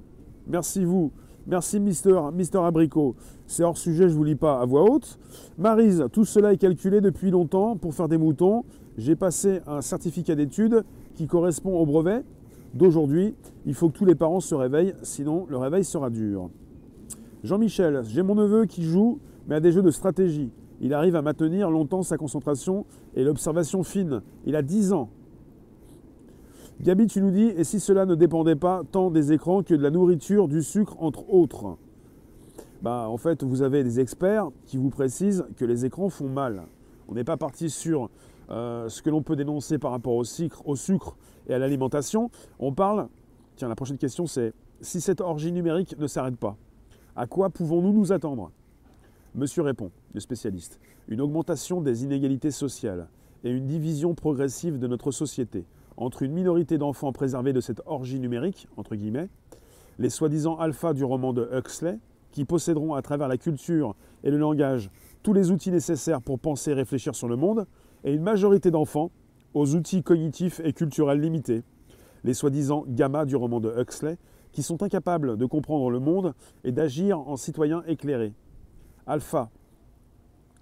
Merci 0.48 0.84
vous. 0.86 1.12
Merci 1.48 1.79
Mister, 1.79 2.20
Mister 2.34 2.60
Abricot. 2.60 3.15
C'est 3.48 3.63
hors 3.63 3.77
sujet, 3.77 4.08
je 4.08 4.13
ne 4.13 4.17
vous 4.17 4.24
lis 4.24 4.36
pas 4.36 4.62
à 4.62 4.65
voix 4.65 4.89
haute. 4.89 5.20
Marise, 5.58 6.05
tout 6.12 6.24
cela 6.24 6.53
est 6.53 6.58
calculé 6.58 7.01
depuis 7.01 7.31
longtemps 7.31 7.75
pour 7.75 7.93
faire 7.93 8.08
des 8.08 8.17
moutons. 8.17 8.63
J'ai 8.98 9.15
passé 9.15 9.62
un 9.67 9.81
certificat 9.81 10.36
d'études 10.36 10.84
qui 11.15 11.27
correspond 11.27 11.77
au 11.77 11.86
brevet 11.86 12.24
d'aujourd'hui. 12.74 13.36
Il 13.66 13.74
faut 13.74 13.90
que 13.90 13.98
tous 13.98 14.06
les 14.06 14.16
parents 14.16 14.40
se 14.40 14.56
réveillent, 14.56 14.94
sinon 15.01 15.46
le 15.50 15.58
réveil 15.58 15.84
sera 15.84 16.10
dur. 16.10 16.50
Jean-Michel, 17.44 18.01
j'ai 18.08 18.22
mon 18.22 18.36
neveu 18.36 18.66
qui 18.66 18.84
joue, 18.84 19.20
mais 19.48 19.56
à 19.56 19.60
des 19.60 19.72
jeux 19.72 19.82
de 19.82 19.92
stratégie. 19.92 20.51
Il 20.80 20.94
arrive 20.94 21.16
à 21.16 21.22
maintenir 21.22 21.70
longtemps 21.70 22.04
sa 22.04 22.18
concentration 22.18 22.86
et 23.16 23.24
l'observation 23.24 23.84
fine. 23.84 24.22
Il 24.46 24.56
a 24.56 24.62
10 24.62 24.94
ans. 24.94 25.10
Gabi, 26.82 27.06
tu 27.06 27.22
nous 27.22 27.30
dis, 27.30 27.46
et 27.56 27.63
si 27.63 27.80
cela 27.80 28.08
ne 28.08 28.16
dépendait 28.16 28.56
pas 28.56 28.82
tant 28.92 29.12
des 29.12 29.34
écrans 29.34 29.62
que 29.62 29.75
de 29.75 29.84
la 29.84 29.92
nourriture, 29.92 30.48
du 30.48 30.63
sucre, 30.63 30.96
entre 31.00 31.32
autres? 31.32 31.78
Bah, 32.82 33.08
En 33.08 33.18
fait, 33.18 33.44
vous 33.44 33.62
avez 33.62 33.84
des 33.84 34.00
experts 34.00 34.50
qui 34.66 34.78
vous 34.78 34.90
précisent 34.90 35.46
que 35.58 35.66
les 35.66 35.86
écrans 35.86 36.10
font 36.10 36.30
mal. 36.30 36.63
On 37.08 37.13
n'est 37.13 37.24
pas 37.24 37.38
parti 37.38 37.70
sur 37.70 38.10
euh, 38.51 38.89
ce 38.89 39.01
que 39.01 39.10
l'on 39.10 39.22
peut 39.22 39.36
dénoncer 39.36 39.77
par 39.79 39.91
rapport 39.91 40.15
au 40.15 40.24
sucre, 40.24 40.62
au 40.67 40.75
sucre 40.75 41.15
et 41.48 41.53
à 41.53 41.60
l'alimentation. 41.60 42.29
On 42.60 42.74
parle, 42.74 43.08
tiens, 43.55 43.70
la 43.70 43.75
prochaine 43.75 43.98
question 43.98 44.25
c'est, 44.25 44.53
si 44.81 45.00
cette 45.00 45.22
orgie 45.22 45.51
numérique 45.51 45.98
ne 45.98 46.08
s'arrête 46.08 46.38
pas, 46.38 46.58
à 47.15 47.27
quoi 47.27 47.50
pouvons-nous 47.50 47.93
nous 47.93 48.12
attendre? 48.12 48.51
Monsieur 49.36 49.62
répond, 49.62 49.91
le 50.13 50.20
spécialiste, 50.20 50.79
une 51.08 51.22
augmentation 51.22 51.81
des 51.81 52.03
inégalités 52.03 52.51
sociales 52.51 53.08
et 53.43 53.50
une 53.50 53.67
division 53.67 54.13
progressive 54.13 54.79
de 54.79 54.88
notre 54.88 55.12
société 55.12 55.65
entre 55.98 56.24
une 56.24 56.34
minorité 56.34 56.77
d'enfants 56.77 57.12
préservés 57.12 57.53
de 57.53 57.62
cette 57.62 57.81
orgie 57.86 58.20
numérique, 58.20 58.67
entre 58.75 58.96
guillemets, 58.96 59.29
les 60.00 60.10
soi-disant 60.10 60.58
alphas 60.58 60.93
du 60.93 61.03
roman 61.03 61.31
de 61.31 61.48
Huxley, 61.53 62.00
qui 62.31 62.46
posséderont 62.46 62.93
à 62.93 63.01
travers 63.01 63.27
la 63.27 63.38
culture 63.38 63.96
et 64.24 64.31
le 64.31 64.38
langage 64.38 64.89
tous 65.22 65.34
les 65.34 65.51
outils 65.51 65.72
nécessaires 65.72 66.22
pour 66.22 66.39
penser 66.39 66.72
et 66.72 66.74
réfléchir 66.74 67.13
sur 67.13 67.27
le 67.27 67.36
monde, 67.36 67.67
et 68.03 68.13
une 68.13 68.24
majorité 68.24 68.72
d'enfants 68.72 69.12
aux 69.53 69.75
outils 69.75 70.03
cognitifs 70.03 70.62
et 70.63 70.74
culturels 70.74 71.20
limités, 71.20 71.63
les 72.24 72.34
soi-disant 72.34 72.86
gamma 72.88 73.25
du 73.25 73.36
roman 73.36 73.60
de 73.60 73.74
Huxley, 73.77 74.17
qui 74.51 74.63
sont 74.63 74.84
incapables 74.84 75.38
de 75.38 75.46
comprendre 75.46 75.89
le 75.89 76.00
monde 76.00 76.34
et 76.63 76.72
d'agir 76.72 77.20
en 77.20 77.38
citoyens 77.38 77.84
éclairés. 77.88 78.34
Alpha 79.08 79.50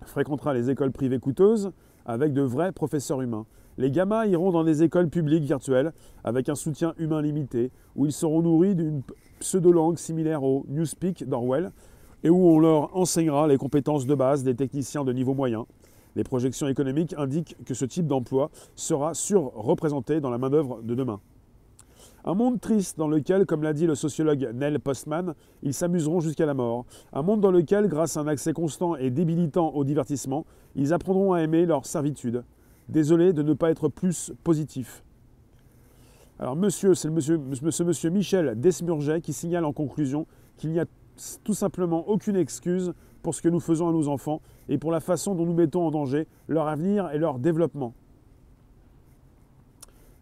fréquentera 0.06 0.54
les 0.54 0.70
écoles 0.70 0.92
privées 0.92 1.20
coûteuses 1.20 1.72
avec 2.06 2.34
de 2.34 2.42
vrais 2.42 2.72
professeurs 2.72 3.22
humains. 3.22 3.46
Les 3.78 3.92
gamins 3.92 4.26
iront 4.26 4.52
dans 4.52 4.64
des 4.64 4.84
écoles 4.84 5.10
publiques 5.10 5.44
virtuelles 5.44 5.94
avec 6.24 6.50
un 6.50 6.56
soutien 6.56 6.94
humain 6.98 7.22
limité, 7.22 7.72
où 7.96 8.06
ils 8.06 8.12
seront 8.12 8.42
nourris 8.42 8.76
d'une 8.76 9.02
pseudo-langue 9.40 9.98
similaire 9.98 10.44
au 10.44 10.66
Newspeak 10.68 11.28
d'Orwell, 11.28 11.72
et 12.24 12.30
où 12.30 12.48
on 12.48 12.60
leur 12.60 12.96
enseignera 12.96 13.48
les 13.48 13.58
compétences 13.58 14.06
de 14.06 14.16
base 14.16 14.44
des 14.44 14.56
techniciens 14.56 15.06
de 15.06 15.14
niveau 15.14 15.34
moyen. 15.34 15.66
Les 16.16 16.24
projections 16.24 16.68
économiques 16.68 17.14
indiquent 17.18 17.56
que 17.66 17.74
ce 17.74 17.86
type 17.86 18.08
d'emploi 18.08 18.50
sera 18.76 19.14
surreprésenté 19.14 20.20
dans 20.20 20.30
la 20.30 20.38
main-d'œuvre 20.38 20.82
de 20.82 20.96
demain. 20.96 21.20
Un 22.26 22.34
monde 22.34 22.60
triste 22.60 22.98
dans 22.98 23.08
lequel, 23.08 23.46
comme 23.46 23.64
l'a 23.64 23.74
dit 23.74 23.88
le 23.88 23.96
sociologue 23.96 24.52
Neil 24.54 24.78
Postman, 24.80 25.36
ils 25.64 25.74
s'amuseront 25.74 26.20
jusqu'à 26.20 26.46
la 26.46 26.54
mort. 26.54 26.86
Un 27.14 27.22
monde 27.22 27.40
dans 27.40 27.52
lequel, 27.52 27.88
grâce 27.88 28.18
à 28.18 28.22
un 28.22 28.28
accès 28.28 28.52
constant 28.52 28.96
et 28.96 29.10
débilitant 29.10 29.70
au 29.70 29.84
divertissement, 29.84 30.46
ils 30.76 30.94
apprendront 30.94 31.34
à 31.34 31.42
aimer 31.42 31.66
leur 31.66 31.86
servitude. 31.86 32.44
Désolé 32.90 33.32
de 33.32 33.42
ne 33.42 33.54
pas 33.54 33.70
être 33.70 33.88
plus 33.88 34.34
positif. 34.44 35.04
Alors 36.40 36.56
monsieur, 36.56 36.94
c'est 36.96 37.10
monsieur, 37.10 37.40
ce 37.72 37.84
monsieur 37.84 38.10
Michel 38.10 38.60
Desmurget 38.60 39.22
qui 39.22 39.34
signale 39.34 39.66
en 39.66 39.74
conclusion 39.74 40.26
qu'il 40.58 40.72
n'y 40.72 40.80
a 40.80 40.86
tout 41.44 41.54
simplement 41.54 42.08
aucune 42.08 42.36
excuse 42.36 42.94
pour 43.22 43.36
ce 43.36 43.42
que 43.42 43.50
nous 43.50 43.60
faisons 43.60 43.90
à 43.90 43.92
nos 43.92 44.08
enfants 44.08 44.42
et 44.70 44.78
pour 44.78 44.92
la 44.92 45.00
façon 45.00 45.36
dont 45.36 45.46
nous 45.46 45.54
mettons 45.54 45.86
en 45.86 45.92
danger 45.92 46.28
leur 46.48 46.68
avenir 46.68 47.12
et 47.12 47.18
leur 47.18 47.40
développement. 47.40 47.94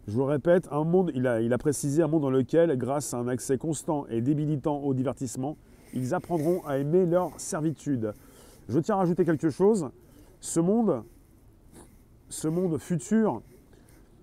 Je 0.06 0.14
vous 0.14 0.20
le 0.20 0.26
répète, 0.26 0.68
un 0.70 0.84
monde, 0.84 1.10
il 1.14 1.26
a, 1.26 1.42
il 1.42 1.52
a 1.52 1.58
précisé 1.58 2.02
un 2.02 2.08
monde 2.08 2.22
dans 2.22 2.30
lequel, 2.30 2.76
grâce 2.78 3.12
à 3.12 3.18
un 3.18 3.28
accès 3.28 3.58
constant 3.58 4.06
et 4.06 4.22
débilitant 4.22 4.78
au 4.78 4.94
divertissement, 4.94 5.58
ils 5.92 6.14
apprendront 6.14 6.64
à 6.66 6.78
aimer 6.78 7.04
leur 7.04 7.38
servitude. 7.38 8.14
Je 8.68 8.78
tiens 8.78 8.94
à 8.94 8.98
rajouter 8.98 9.24
quelque 9.24 9.50
chose. 9.50 9.90
Ce 10.40 10.60
monde, 10.60 11.02
ce 12.30 12.48
monde 12.48 12.78
futur 12.78 13.42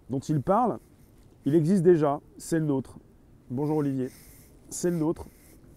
dont 0.09 0.19
il 0.19 0.41
parle, 0.41 0.79
il 1.45 1.53
existe 1.53 1.83
déjà, 1.83 2.19
c'est 2.37 2.59
le 2.59 2.65
nôtre. 2.65 2.97
Bonjour 3.51 3.77
Olivier, 3.77 4.09
c'est 4.69 4.89
le 4.89 4.97
nôtre. 4.97 5.27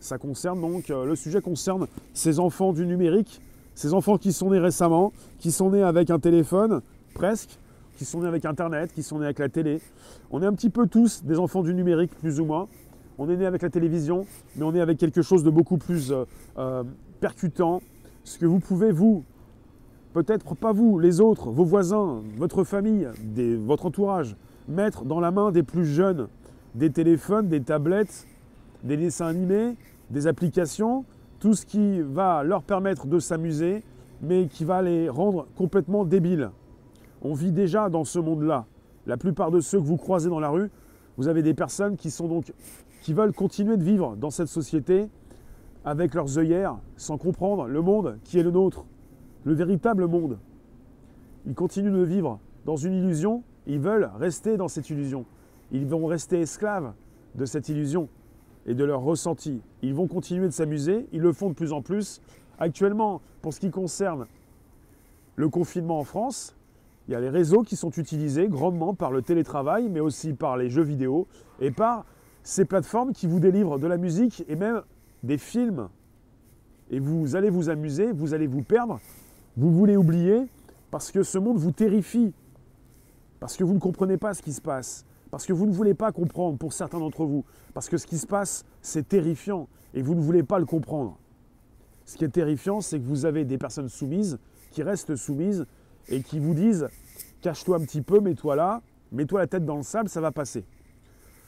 Ça 0.00 0.18
concerne 0.18 0.60
donc, 0.60 0.90
euh, 0.90 1.04
le 1.04 1.16
sujet 1.16 1.40
concerne 1.40 1.86
ces 2.14 2.38
enfants 2.38 2.72
du 2.72 2.86
numérique, 2.86 3.40
ces 3.74 3.94
enfants 3.94 4.16
qui 4.16 4.32
sont 4.32 4.50
nés 4.50 4.58
récemment, 4.58 5.12
qui 5.38 5.50
sont 5.50 5.70
nés 5.70 5.82
avec 5.82 6.10
un 6.10 6.18
téléphone, 6.18 6.82
presque, 7.14 7.58
qui 7.96 8.04
sont 8.04 8.20
nés 8.20 8.28
avec 8.28 8.44
Internet, 8.44 8.92
qui 8.92 9.02
sont 9.02 9.18
nés 9.18 9.24
avec 9.24 9.40
la 9.40 9.48
télé. 9.48 9.80
On 10.30 10.40
est 10.42 10.46
un 10.46 10.52
petit 10.52 10.70
peu 10.70 10.86
tous 10.86 11.24
des 11.24 11.38
enfants 11.38 11.62
du 11.62 11.74
numérique, 11.74 12.12
plus 12.20 12.38
ou 12.38 12.44
moins. 12.44 12.68
On 13.18 13.28
est 13.28 13.36
né 13.36 13.44
avec 13.44 13.62
la 13.62 13.70
télévision, 13.70 14.24
mais 14.54 14.62
on 14.62 14.72
est 14.72 14.80
avec 14.80 14.98
quelque 14.98 15.22
chose 15.22 15.42
de 15.42 15.50
beaucoup 15.50 15.78
plus 15.78 16.12
euh, 16.12 16.24
euh, 16.58 16.84
percutant. 17.20 17.82
Ce 18.22 18.38
que 18.38 18.46
vous 18.46 18.60
pouvez, 18.60 18.92
vous, 18.92 19.24
peut-être 20.14 20.54
pas 20.54 20.72
vous, 20.72 21.00
les 21.00 21.20
autres, 21.20 21.50
vos 21.50 21.64
voisins, 21.64 22.22
votre 22.36 22.62
famille, 22.62 23.08
votre 23.64 23.86
entourage, 23.86 24.36
mettre 24.68 25.04
dans 25.04 25.18
la 25.18 25.32
main 25.32 25.50
des 25.50 25.64
plus 25.64 25.86
jeunes 25.86 26.28
des 26.74 26.90
téléphones, 26.90 27.48
des 27.48 27.60
tablettes, 27.60 28.26
des 28.84 28.96
dessins 28.96 29.26
animés, 29.26 29.76
des 30.10 30.26
applications, 30.26 31.04
tout 31.40 31.54
ce 31.54 31.66
qui 31.66 32.00
va 32.00 32.42
leur 32.42 32.62
permettre 32.62 33.06
de 33.06 33.18
s'amuser, 33.18 33.82
mais 34.22 34.46
qui 34.46 34.64
va 34.64 34.82
les 34.82 35.08
rendre 35.08 35.46
complètement 35.56 36.04
débiles. 36.04 36.50
On 37.22 37.34
vit 37.34 37.52
déjà 37.52 37.88
dans 37.88 38.04
ce 38.04 38.18
monde-là. 38.18 38.66
La 39.06 39.16
plupart 39.16 39.50
de 39.50 39.60
ceux 39.60 39.78
que 39.78 39.84
vous 39.84 39.96
croisez 39.96 40.28
dans 40.28 40.40
la 40.40 40.48
rue, 40.48 40.70
vous 41.16 41.28
avez 41.28 41.42
des 41.42 41.54
personnes 41.54 41.96
qui 41.96 42.10
sont 42.10 42.28
donc 42.28 42.52
qui 43.02 43.12
veulent 43.12 43.32
continuer 43.32 43.76
de 43.76 43.84
vivre 43.84 44.16
dans 44.16 44.30
cette 44.30 44.48
société 44.48 45.08
avec 45.84 46.14
leurs 46.14 46.38
œillères, 46.38 46.76
sans 46.96 47.16
comprendre 47.16 47.66
le 47.66 47.80
monde 47.80 48.18
qui 48.24 48.38
est 48.38 48.42
le 48.42 48.50
nôtre, 48.50 48.84
le 49.44 49.54
véritable 49.54 50.06
monde. 50.06 50.38
Ils 51.46 51.54
continuent 51.54 51.92
de 51.92 52.02
vivre 52.02 52.38
dans 52.66 52.76
une 52.76 52.92
illusion, 52.92 53.42
ils 53.66 53.78
veulent 53.78 54.10
rester 54.18 54.56
dans 54.56 54.68
cette 54.68 54.90
illusion. 54.90 55.24
Ils 55.72 55.86
vont 55.86 56.06
rester 56.06 56.40
esclaves 56.40 56.92
de 57.34 57.44
cette 57.44 57.68
illusion 57.68 58.08
et 58.68 58.74
de 58.74 58.84
leur 58.84 59.00
ressenti. 59.00 59.60
Ils 59.82 59.94
vont 59.94 60.06
continuer 60.06 60.46
de 60.46 60.52
s'amuser, 60.52 61.06
ils 61.12 61.22
le 61.22 61.32
font 61.32 61.48
de 61.48 61.54
plus 61.54 61.72
en 61.72 61.82
plus. 61.82 62.20
Actuellement, 62.60 63.22
pour 63.40 63.54
ce 63.54 63.60
qui 63.60 63.70
concerne 63.70 64.26
le 65.36 65.48
confinement 65.48 65.98
en 65.98 66.04
France, 66.04 66.54
il 67.08 67.12
y 67.12 67.14
a 67.14 67.20
les 67.20 67.30
réseaux 67.30 67.62
qui 67.62 67.76
sont 67.76 67.90
utilisés 67.90 68.46
grandement 68.48 68.92
par 68.92 69.10
le 69.10 69.22
télétravail, 69.22 69.88
mais 69.88 70.00
aussi 70.00 70.34
par 70.34 70.58
les 70.58 70.68
jeux 70.68 70.82
vidéo 70.82 71.26
et 71.60 71.70
par 71.70 72.04
ces 72.42 72.66
plateformes 72.66 73.14
qui 73.14 73.26
vous 73.26 73.40
délivrent 73.40 73.78
de 73.78 73.86
la 73.86 73.96
musique 73.96 74.44
et 74.48 74.56
même 74.56 74.82
des 75.22 75.38
films. 75.38 75.88
Et 76.90 77.00
vous 77.00 77.36
allez 77.36 77.48
vous 77.48 77.70
amuser, 77.70 78.12
vous 78.12 78.34
allez 78.34 78.46
vous 78.46 78.62
perdre, 78.62 79.00
vous 79.56 79.72
voulez 79.72 79.96
oublier, 79.96 80.46
parce 80.90 81.10
que 81.10 81.22
ce 81.22 81.38
monde 81.38 81.56
vous 81.56 81.72
terrifie, 81.72 82.34
parce 83.40 83.56
que 83.56 83.64
vous 83.64 83.74
ne 83.74 83.78
comprenez 83.78 84.18
pas 84.18 84.34
ce 84.34 84.42
qui 84.42 84.52
se 84.52 84.60
passe, 84.60 85.06
parce 85.30 85.46
que 85.46 85.52
vous 85.52 85.66
ne 85.66 85.72
voulez 85.72 85.94
pas 85.94 86.12
comprendre 86.12 86.58
pour 86.58 86.72
certains 86.72 86.98
d'entre 86.98 87.24
vous, 87.24 87.44
parce 87.74 87.88
que 87.88 87.96
ce 87.96 88.06
qui 88.06 88.18
se 88.18 88.26
passe, 88.26 88.64
c'est 88.82 89.08
terrifiant, 89.08 89.68
et 89.94 90.02
vous 90.02 90.14
ne 90.14 90.20
voulez 90.20 90.42
pas 90.42 90.58
le 90.58 90.66
comprendre. 90.66 91.18
Ce 92.04 92.16
qui 92.16 92.24
est 92.24 92.30
terrifiant, 92.30 92.80
c'est 92.80 92.98
que 92.98 93.04
vous 93.04 93.26
avez 93.26 93.44
des 93.44 93.58
personnes 93.58 93.88
soumises 93.88 94.38
qui 94.70 94.82
restent 94.82 95.16
soumises 95.16 95.66
et 96.08 96.22
qui 96.22 96.38
vous 96.38 96.54
disent 96.54 96.88
cache-toi 97.42 97.76
un 97.76 97.80
petit 97.80 98.00
peu, 98.00 98.20
mets-toi 98.20 98.56
là, 98.56 98.82
mets-toi 99.12 99.40
la 99.40 99.46
tête 99.46 99.64
dans 99.64 99.76
le 99.76 99.82
sable, 99.82 100.08
ça 100.08 100.20
va 100.20 100.32
passer. 100.32 100.64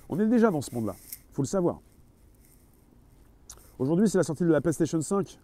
On 0.08 0.18
est 0.18 0.26
déjà 0.26 0.50
dans 0.50 0.60
ce 0.60 0.74
monde-là, 0.74 0.94
il 0.98 1.34
faut 1.34 1.42
le 1.42 1.48
savoir. 1.48 1.80
Aujourd'hui, 3.78 4.08
c'est 4.08 4.18
la 4.18 4.24
sortie 4.24 4.44
de 4.44 4.50
la 4.50 4.60
PlayStation 4.60 5.00
5, 5.00 5.38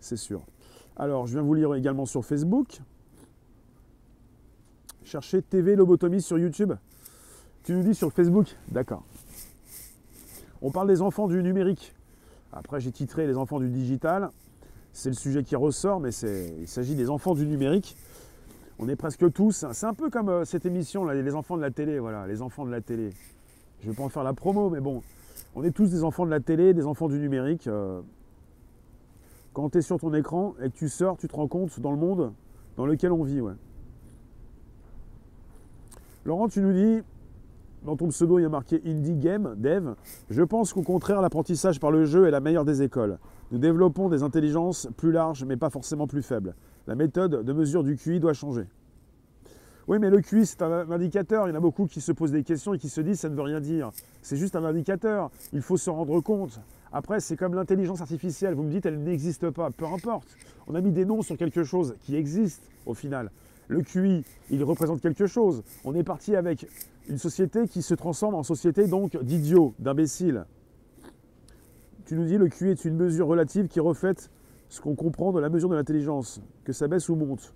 c'est 0.00 0.16
sûr. 0.16 0.42
Alors, 0.96 1.26
je 1.26 1.34
viens 1.34 1.42
vous 1.42 1.54
lire 1.54 1.74
également 1.74 2.06
sur 2.06 2.24
Facebook. 2.24 2.80
Cherchez 5.04 5.42
TV 5.42 5.76
Lobotomie 5.76 6.20
sur 6.20 6.38
YouTube. 6.38 6.72
Tu 7.66 7.72
nous 7.72 7.82
dis 7.82 7.96
sur 7.96 8.12
Facebook 8.12 8.54
D'accord. 8.68 9.02
On 10.62 10.70
parle 10.70 10.86
des 10.86 11.02
enfants 11.02 11.26
du 11.26 11.42
numérique. 11.42 11.96
Après, 12.52 12.78
j'ai 12.78 12.92
titré 12.92 13.26
Les 13.26 13.36
enfants 13.36 13.58
du 13.58 13.68
digital. 13.68 14.30
C'est 14.92 15.08
le 15.08 15.16
sujet 15.16 15.42
qui 15.42 15.56
ressort, 15.56 15.98
mais 15.98 16.10
il 16.10 16.68
s'agit 16.68 16.94
des 16.94 17.10
enfants 17.10 17.34
du 17.34 17.44
numérique. 17.44 17.96
On 18.78 18.88
est 18.88 18.94
presque 18.94 19.32
tous. 19.32 19.66
C'est 19.72 19.86
un 19.86 19.94
peu 19.94 20.10
comme 20.10 20.28
euh, 20.28 20.44
cette 20.44 20.64
émission, 20.64 21.04
là, 21.04 21.14
les 21.14 21.34
enfants 21.34 21.56
de 21.56 21.62
la 21.62 21.72
télé, 21.72 21.98
voilà, 21.98 22.28
les 22.28 22.40
enfants 22.40 22.64
de 22.64 22.70
la 22.70 22.80
télé. 22.80 23.10
Je 23.80 23.86
ne 23.86 23.90
vais 23.90 23.96
pas 23.96 24.04
en 24.04 24.10
faire 24.10 24.22
la 24.22 24.32
promo, 24.32 24.70
mais 24.70 24.80
bon, 24.80 25.02
on 25.56 25.64
est 25.64 25.72
tous 25.72 25.90
des 25.90 26.04
enfants 26.04 26.24
de 26.24 26.30
la 26.30 26.38
télé, 26.38 26.72
des 26.72 26.86
enfants 26.86 27.08
du 27.08 27.18
numérique. 27.18 27.66
Euh. 27.66 28.00
quand 29.54 29.70
tu 29.70 29.78
es 29.78 29.82
sur 29.82 29.98
ton 29.98 30.14
écran 30.14 30.54
et 30.62 30.70
que 30.70 30.76
tu 30.76 30.88
sors, 30.88 31.16
tu 31.16 31.26
te 31.26 31.34
rends 31.34 31.48
compte 31.48 31.80
dans 31.80 31.90
le 31.90 31.98
monde 31.98 32.32
dans 32.76 32.86
lequel 32.86 33.10
on 33.10 33.24
vit. 33.24 33.40
Laurent, 36.24 36.48
tu 36.48 36.60
nous 36.60 36.72
dis, 36.72 37.02
dans 37.86 37.96
ton 37.96 38.08
pseudo, 38.08 38.38
il 38.38 38.42
y 38.42 38.44
a 38.44 38.48
marqué 38.48 38.82
Indie 38.84 39.14
Game 39.14 39.54
Dev. 39.56 39.94
Je 40.28 40.42
pense 40.42 40.72
qu'au 40.72 40.82
contraire, 40.82 41.22
l'apprentissage 41.22 41.78
par 41.78 41.92
le 41.92 42.04
jeu 42.04 42.26
est 42.26 42.32
la 42.32 42.40
meilleure 42.40 42.64
des 42.64 42.82
écoles. 42.82 43.18
Nous 43.52 43.58
développons 43.58 44.08
des 44.08 44.24
intelligences 44.24 44.88
plus 44.96 45.12
larges, 45.12 45.44
mais 45.44 45.56
pas 45.56 45.70
forcément 45.70 46.08
plus 46.08 46.22
faibles. 46.22 46.54
La 46.88 46.96
méthode 46.96 47.44
de 47.44 47.52
mesure 47.52 47.84
du 47.84 47.96
QI 47.96 48.18
doit 48.18 48.32
changer. 48.32 48.64
Oui, 49.86 50.00
mais 50.00 50.10
le 50.10 50.20
QI, 50.20 50.44
c'est 50.46 50.62
un 50.62 50.90
indicateur. 50.90 51.46
Il 51.46 51.50
y 51.50 51.52
en 51.52 51.56
a 51.56 51.60
beaucoup 51.60 51.86
qui 51.86 52.00
se 52.00 52.10
posent 52.10 52.32
des 52.32 52.42
questions 52.42 52.74
et 52.74 52.78
qui 52.78 52.88
se 52.88 53.00
disent 53.00 53.20
ça 53.20 53.28
ne 53.28 53.36
veut 53.36 53.42
rien 53.42 53.60
dire. 53.60 53.92
C'est 54.20 54.36
juste 54.36 54.56
un 54.56 54.64
indicateur. 54.64 55.30
Il 55.52 55.62
faut 55.62 55.76
se 55.76 55.88
rendre 55.88 56.20
compte. 56.20 56.60
Après, 56.90 57.20
c'est 57.20 57.36
comme 57.36 57.54
l'intelligence 57.54 58.00
artificielle. 58.00 58.54
Vous 58.54 58.64
me 58.64 58.70
dites, 58.70 58.84
elle 58.84 59.00
n'existe 59.00 59.48
pas. 59.50 59.70
Peu 59.70 59.86
importe. 59.86 60.26
On 60.66 60.74
a 60.74 60.80
mis 60.80 60.90
des 60.90 61.04
noms 61.04 61.22
sur 61.22 61.36
quelque 61.36 61.62
chose 61.62 61.94
qui 62.02 62.16
existe 62.16 62.68
au 62.84 62.94
final. 62.94 63.30
Le 63.68 63.82
QI, 63.82 64.24
il 64.50 64.64
représente 64.64 65.00
quelque 65.00 65.26
chose. 65.26 65.62
On 65.84 65.94
est 65.94 66.04
parti 66.04 66.36
avec 66.36 66.66
une 67.08 67.18
société 67.18 67.66
qui 67.66 67.82
se 67.82 67.94
transforme 67.94 68.34
en 68.34 68.42
société 68.42 68.86
donc 68.86 69.16
d'idiots, 69.22 69.74
d'imbéciles. 69.78 70.44
Tu 72.04 72.14
nous 72.14 72.24
dis 72.24 72.38
le 72.38 72.48
QI 72.48 72.68
est 72.68 72.84
une 72.84 72.96
mesure 72.96 73.26
relative 73.26 73.66
qui 73.66 73.80
reflète 73.80 74.30
ce 74.68 74.80
qu'on 74.80 74.94
comprend 74.94 75.32
de 75.32 75.40
la 75.40 75.48
mesure 75.48 75.68
de 75.68 75.74
l'intelligence, 75.74 76.40
que 76.64 76.72
ça 76.72 76.88
baisse 76.88 77.08
ou 77.08 77.16
monte, 77.16 77.54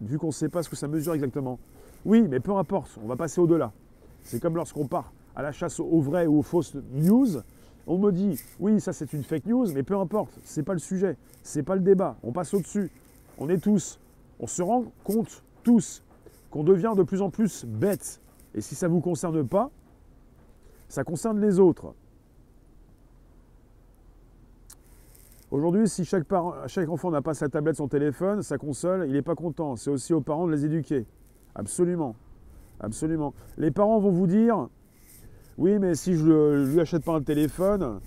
vu 0.00 0.18
qu'on 0.18 0.28
ne 0.28 0.32
sait 0.32 0.48
pas 0.48 0.62
ce 0.62 0.68
que 0.68 0.76
ça 0.76 0.88
mesure 0.88 1.14
exactement. 1.14 1.58
Oui, 2.04 2.26
mais 2.28 2.40
peu 2.40 2.54
importe, 2.56 2.98
on 3.02 3.06
va 3.06 3.16
passer 3.16 3.40
au-delà. 3.40 3.72
C'est 4.22 4.40
comme 4.40 4.56
lorsqu'on 4.56 4.86
part 4.86 5.12
à 5.34 5.42
la 5.42 5.52
chasse 5.52 5.80
aux 5.80 6.00
vraies 6.00 6.26
ou 6.26 6.38
aux 6.38 6.42
fausses 6.42 6.76
news. 6.92 7.40
On 7.86 7.96
me 7.98 8.10
dit, 8.12 8.38
oui, 8.60 8.80
ça 8.80 8.92
c'est 8.92 9.12
une 9.12 9.22
fake 9.22 9.46
news, 9.46 9.72
mais 9.72 9.82
peu 9.82 9.96
importe, 9.96 10.38
c'est 10.44 10.62
pas 10.62 10.74
le 10.74 10.78
sujet, 10.78 11.16
c'est 11.42 11.62
pas 11.62 11.74
le 11.74 11.80
débat, 11.80 12.16
on 12.22 12.32
passe 12.32 12.52
au-dessus. 12.52 12.90
On 13.38 13.48
est 13.48 13.58
tous, 13.58 13.98
on 14.40 14.46
se 14.46 14.62
rend 14.62 14.84
compte 15.04 15.42
tous 15.62 16.02
qu'on 16.50 16.64
devient 16.64 16.94
de 16.96 17.02
plus 17.02 17.22
en 17.22 17.30
plus 17.30 17.64
bête. 17.64 18.20
Et 18.54 18.60
si 18.60 18.74
ça 18.74 18.88
ne 18.88 18.92
vous 18.92 19.00
concerne 19.00 19.46
pas, 19.46 19.70
ça 20.88 21.04
concerne 21.04 21.40
les 21.40 21.58
autres. 21.58 21.94
Aujourd'hui, 25.50 25.88
si 25.88 26.04
chaque, 26.04 26.30
enfant 26.88 27.10
n'a 27.10 27.22
pas 27.22 27.34
sa 27.34 27.48
tablette, 27.48 27.76
son 27.76 27.88
téléphone, 27.88 28.42
sa 28.42 28.58
console, 28.58 29.04
il 29.06 29.12
n'est 29.12 29.22
pas 29.22 29.34
content. 29.34 29.76
C'est 29.76 29.90
aussi 29.90 30.12
aux 30.12 30.20
parents 30.20 30.46
de 30.46 30.52
les 30.52 30.66
éduquer. 30.66 31.06
Absolument. 31.54 32.14
Absolument. 32.80 33.32
Les 33.56 33.70
parents 33.70 33.98
vont 33.98 34.10
vous 34.10 34.26
dire, 34.26 34.68
oui, 35.56 35.78
mais 35.78 35.94
si 35.94 36.14
je 36.14 36.24
ne 36.24 36.64
lui 36.66 36.80
achète 36.80 37.02
pas 37.02 37.14
un 37.14 37.22
téléphone, 37.22 38.00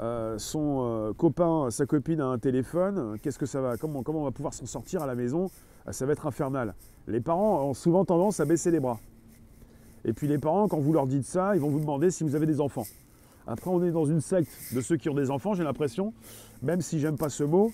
euh, 0.00 0.38
son 0.38 0.82
euh, 0.82 1.12
copain, 1.12 1.68
sa 1.70 1.84
copine 1.84 2.20
a 2.20 2.26
un 2.26 2.38
téléphone, 2.38 3.18
qu'est-ce 3.20 3.38
que 3.38 3.46
ça 3.46 3.60
va 3.60 3.76
comment, 3.76 4.02
comment 4.02 4.20
on 4.20 4.24
va 4.24 4.30
pouvoir 4.30 4.54
s'en 4.54 4.66
sortir 4.66 5.02
à 5.02 5.06
la 5.06 5.14
maison? 5.14 5.50
Ça 5.90 6.06
va 6.06 6.12
être 6.12 6.26
infernal. 6.26 6.74
Les 7.06 7.20
parents 7.20 7.68
ont 7.68 7.74
souvent 7.74 8.04
tendance 8.04 8.40
à 8.40 8.44
baisser 8.44 8.70
les 8.70 8.80
bras. 8.80 8.98
Et 10.04 10.12
puis 10.12 10.28
les 10.28 10.38
parents, 10.38 10.68
quand 10.68 10.78
vous 10.78 10.92
leur 10.92 11.06
dites 11.06 11.26
ça, 11.26 11.54
ils 11.54 11.60
vont 11.60 11.70
vous 11.70 11.80
demander 11.80 12.10
si 12.10 12.24
vous 12.24 12.34
avez 12.34 12.46
des 12.46 12.60
enfants. 12.60 12.86
Après, 13.46 13.70
on 13.70 13.82
est 13.84 13.90
dans 13.90 14.06
une 14.06 14.20
secte 14.20 14.50
de 14.74 14.80
ceux 14.80 14.96
qui 14.96 15.08
ont 15.08 15.14
des 15.14 15.30
enfants, 15.30 15.54
j'ai 15.54 15.64
l'impression. 15.64 16.14
Même 16.62 16.80
si 16.80 16.98
j'aime 16.98 17.16
pas 17.16 17.28
ce 17.28 17.44
mot, 17.44 17.72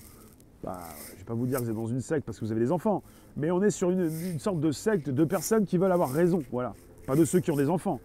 bah, 0.63 0.79
je 1.07 1.13
ne 1.13 1.17
vais 1.19 1.23
pas 1.23 1.33
vous 1.33 1.45
dire 1.45 1.59
que 1.59 1.63
vous 1.63 1.69
êtes 1.69 1.75
dans 1.75 1.87
une 1.87 2.01
secte 2.01 2.25
parce 2.25 2.39
que 2.39 2.45
vous 2.45 2.51
avez 2.51 2.61
des 2.61 2.71
enfants, 2.71 3.03
mais 3.37 3.51
on 3.51 3.63
est 3.63 3.69
sur 3.69 3.89
une, 3.89 4.39
sorte 4.39 4.59
de 4.59 4.71
secte 4.71 5.09
de 5.09 5.23
personnes 5.23 5.65
qui 5.65 5.77
veulent 5.77 5.91
avoir 5.91 6.11
raison, 6.11 6.43
voilà. 6.51 6.73
Pas 7.07 7.15
de 7.15 7.25
ceux 7.25 7.39
qui 7.39 7.51
ont 7.51 7.55
des 7.55 7.69
enfants, 7.69 7.99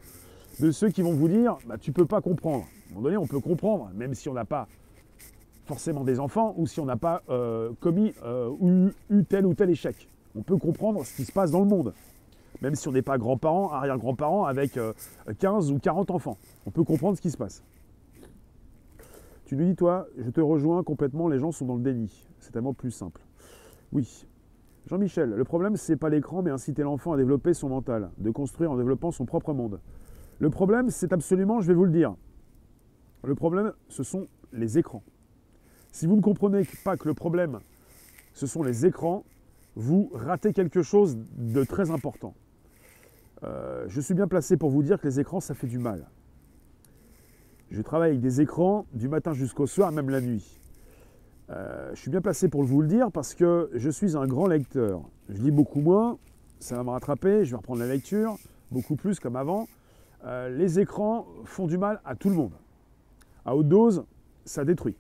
de 0.61 0.71
ceux 0.71 0.91
qui 0.91 1.03
vont 1.03 1.13
vous 1.13 1.29
dire, 1.29 1.59
bah, 1.67 1.77
tu 1.79 1.93
peux 1.93 2.07
pas 2.07 2.21
comprendre. 2.21 2.65
À 2.65 2.93
un 2.93 2.95
moment 2.95 3.03
donné, 3.03 3.17
on 3.17 3.27
peut 3.27 3.41
comprendre, 3.41 3.91
même 3.95 4.15
si 4.15 4.29
on 4.29 4.35
n'a 4.35 4.45
pas 4.45 4.69
forcément 5.67 6.05
des 6.05 6.19
enfants 6.21 6.55
ou 6.57 6.67
si 6.67 6.81
on 6.81 6.87
n'a 6.87 6.97
pas 6.97 7.23
euh, 7.29 7.73
commis 7.81 8.15
euh, 8.25 8.49
ou 8.61 8.91
eu 9.11 9.25
tel 9.25 9.47
ou 9.47 9.55
tel 9.55 9.71
échec. 9.71 10.09
On 10.35 10.43
peut 10.43 10.57
comprendre 10.57 11.05
ce 11.05 11.15
qui 11.17 11.25
se 11.25 11.33
passe 11.33 11.51
dans 11.51 11.61
le 11.61 11.67
monde 11.67 11.93
même 12.63 12.75
si 12.75 12.89
on 12.89 12.93
n'est 12.93 13.03
pas 13.03 13.19
grands-parents, 13.19 13.71
arrière-grands-parents 13.73 14.45
avec 14.45 14.79
15 15.39 15.71
euh, 15.71 15.75
ou 15.75 15.79
40 15.79 16.11
enfants. 16.11 16.39
On 16.67 16.71
peut 16.71 16.85
comprendre 16.85 17.17
ce 17.17 17.23
qui 17.23 17.31
se 17.31 17.37
passe. 17.37 17.63
Tu 19.45 19.57
lui 19.57 19.67
dis, 19.67 19.77
toi, 19.77 20.07
je 20.19 20.31
te 20.31 20.41
rejoins 20.41 20.83
complètement, 20.83 21.29
les 21.29 21.39
gens 21.39 21.53
sont 21.53 21.67
dans 21.67 21.77
le 21.77 21.83
déni. 21.83 22.27
C'est 22.41 22.53
tellement 22.53 22.75
plus 22.75 22.91
simple. 22.91 23.21
Oui. 23.93 24.27
Jean-Michel, 24.87 25.31
le 25.31 25.45
problème, 25.45 25.77
ce 25.77 25.93
n'est 25.93 25.97
pas 25.97 26.09
l'écran, 26.09 26.43
mais 26.43 26.51
inciter 26.51 26.83
l'enfant 26.83 27.13
à 27.13 27.17
développer 27.17 27.55
son 27.55 27.69
mental, 27.69 28.11
de 28.19 28.31
construire 28.31 28.73
en 28.73 28.77
développant 28.77 29.11
son 29.11 29.25
propre 29.25 29.53
monde. 29.53 29.81
Le 30.39 30.51
problème, 30.51 30.91
c'est 30.91 31.13
absolument, 31.13 31.61
je 31.61 31.69
vais 31.69 31.75
vous 31.75 31.85
le 31.85 31.93
dire, 31.93 32.15
le 33.25 33.35
problème, 33.35 33.73
ce 33.89 34.03
sont 34.03 34.27
les 34.53 34.79
écrans. 34.79 35.03
Si 35.97 36.07
vous 36.07 36.17
ne 36.17 36.21
comprenez 36.21 36.61
pas 36.85 36.99
que 36.99 37.09
le 37.09 37.15
problème, 37.15 37.59
ce 38.35 38.47
sont 38.47 38.63
les 38.63 38.85
écrans, 38.85 39.25
vous 39.77 40.11
ratez 40.13 40.53
quelque 40.53 40.83
chose 40.83 41.17
de 41.39 41.65
très 41.65 41.91
important. 41.91 42.35
Euh, 43.45 43.87
je 43.89 44.03
suis 44.03 44.13
bien 44.13 44.29
placé 44.29 44.59
pour 44.59 44.69
vous 44.69 44.83
dire 44.83 45.01
que 45.01 45.09
les 45.09 45.21
écrans, 45.21 45.41
ça 45.41 45.55
fait 45.55 45.67
du 45.67 45.79
mal. 45.79 46.07
Je 47.71 47.81
travaille 47.81 48.11
avec 48.11 48.21
des 48.21 48.43
écrans 48.43 48.85
du 48.93 49.09
matin 49.09 49.33
jusqu'au 49.33 49.67
soir, 49.67 49.91
même 49.91 50.11
la 50.11 50.21
nuit. 50.21 50.61
Euh, 51.49 51.93
je 51.95 51.99
suis 51.99 52.11
bien 52.11 52.21
placé 52.21 52.51
pour 52.51 52.63
vous 52.63 52.83
le 52.83 52.89
dire 52.89 53.11
parce 53.11 53.35
que 53.35 53.71
je 53.73 53.89
suis 53.89 54.19
un 54.19 54.27
grand 54.27 54.49
lecteur. 54.49 55.01
Je 55.31 55.41
lis 55.41 55.51
beaucoup 55.51 55.81
moins, 55.81 56.19
ça 56.61 56.77
va 56.77 56.85
me 56.85 56.91
rattraper, 56.91 57.47
je 57.47 57.53
vais 57.53 57.57
reprendre 57.57 57.81
la 57.81 57.89
lecture, 57.89 58.37
beaucoup 58.71 58.97
plus 58.97 59.19
comme 59.19 59.37
avant. 59.37 59.67
Euh, 60.27 60.51
les 60.51 60.79
écrans 60.79 61.27
font 61.47 61.67
du 61.67 61.79
mal 61.79 62.03
à 62.05 62.15
tout 62.17 62.29
le 62.29 62.35
monde. 62.35 62.53
À 63.47 63.57
haute 63.57 63.69
dose, 63.69 64.05
ça 64.45 64.63
détruit. 64.67 64.99